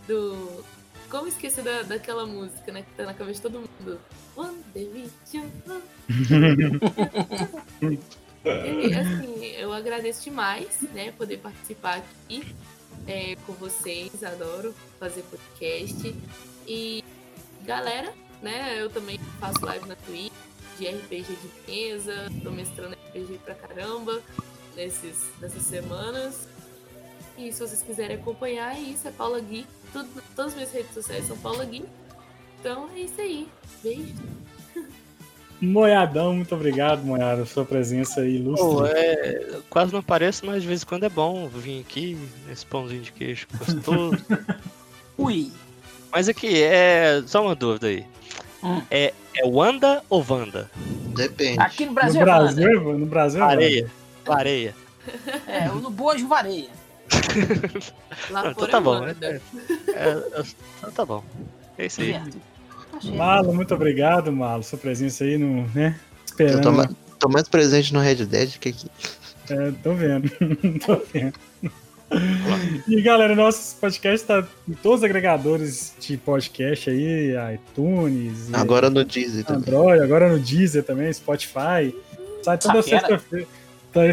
[0.08, 0.64] do
[1.10, 2.82] como esquecer da, daquela música, né?
[2.82, 4.00] Que tá na cabeça de todo mundo.
[4.36, 5.46] One Division.
[8.46, 11.12] e, assim, eu agradeço demais, né?
[11.12, 12.56] Poder participar aqui
[13.08, 14.24] é, com vocês.
[14.24, 16.16] Adoro fazer podcast.
[16.68, 17.04] E
[17.62, 18.82] galera, né?
[18.82, 20.34] Eu também faço live na Twitch
[20.78, 22.32] de RPG de mesa.
[22.44, 24.22] Tô mestrando RPG pra caramba
[24.76, 26.48] nesses, nessas semanas.
[27.38, 29.08] E se vocês quiserem acompanhar, é isso.
[29.08, 31.86] É Paula Gui tudo, todas as minhas redes sociais são Paula Gui.
[32.60, 33.48] Então é isso aí.
[33.82, 34.16] Beijo.
[35.64, 38.68] Moiadão, muito obrigado, Moiada, sua presença aí ilustre.
[38.68, 42.18] Oh, é, quase não apareço, mas de vez em quando é bom vir aqui,
[42.52, 44.18] esse pãozinho de queijo gostoso.
[45.18, 45.52] Ui.
[46.12, 48.06] Mas aqui, é só uma dúvida aí.
[48.62, 48.82] Hum.
[48.92, 50.70] É, é Wanda ou Wanda?
[51.16, 51.60] Depende.
[51.60, 53.00] Aqui no Brasil no é Brasil, Wanda.
[53.00, 53.92] No Brasil é Vareia.
[54.26, 54.76] Vareia.
[55.48, 56.70] É, no Bojo Vareia.
[58.30, 59.06] Lá então tá bom.
[59.06, 59.42] É, é,
[59.94, 60.44] é,
[60.78, 61.24] então tá bom.
[61.78, 62.20] É isso aí.
[63.16, 66.00] Malo, muito obrigado, Malo, sua presença aí no, né?
[66.26, 66.56] Esperando.
[66.58, 66.90] Eu tô, mais,
[67.20, 68.88] tô mais presente no Red Dead que aqui.
[69.50, 70.30] É, tô vendo.
[70.86, 71.34] tô vendo.
[72.88, 78.54] E galera, nosso podcast está em todos os agregadores de podcast aí, iTunes.
[78.54, 79.62] Agora no Deezer também.
[79.62, 81.94] Android, agora no Deezer também, Spotify.
[82.44, 83.48] Sai toda sexta-feira.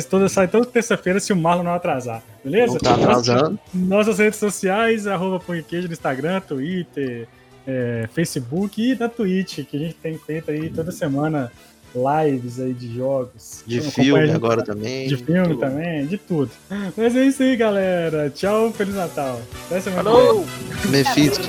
[0.08, 2.22] Toda, sai toda terça-feira se o Marlon não atrasar.
[2.44, 2.74] Beleza?
[2.74, 3.58] Não tá atrasando.
[3.72, 7.26] Nossas redes sociais, arroba Queijo no Instagram, Twitter,
[7.70, 11.50] é, Facebook e na Twitch, que a gente tem feito aí toda semana
[11.94, 13.62] lives aí de jogos.
[13.66, 15.08] De filme agora também.
[15.08, 15.60] De filme tudo.
[15.60, 16.50] também, de tudo.
[16.96, 18.30] Mas é isso aí, galera.
[18.30, 19.40] Tchau, Feliz Natal.
[19.66, 20.46] Até semana Falou!
[20.88, 21.48] Mephisto.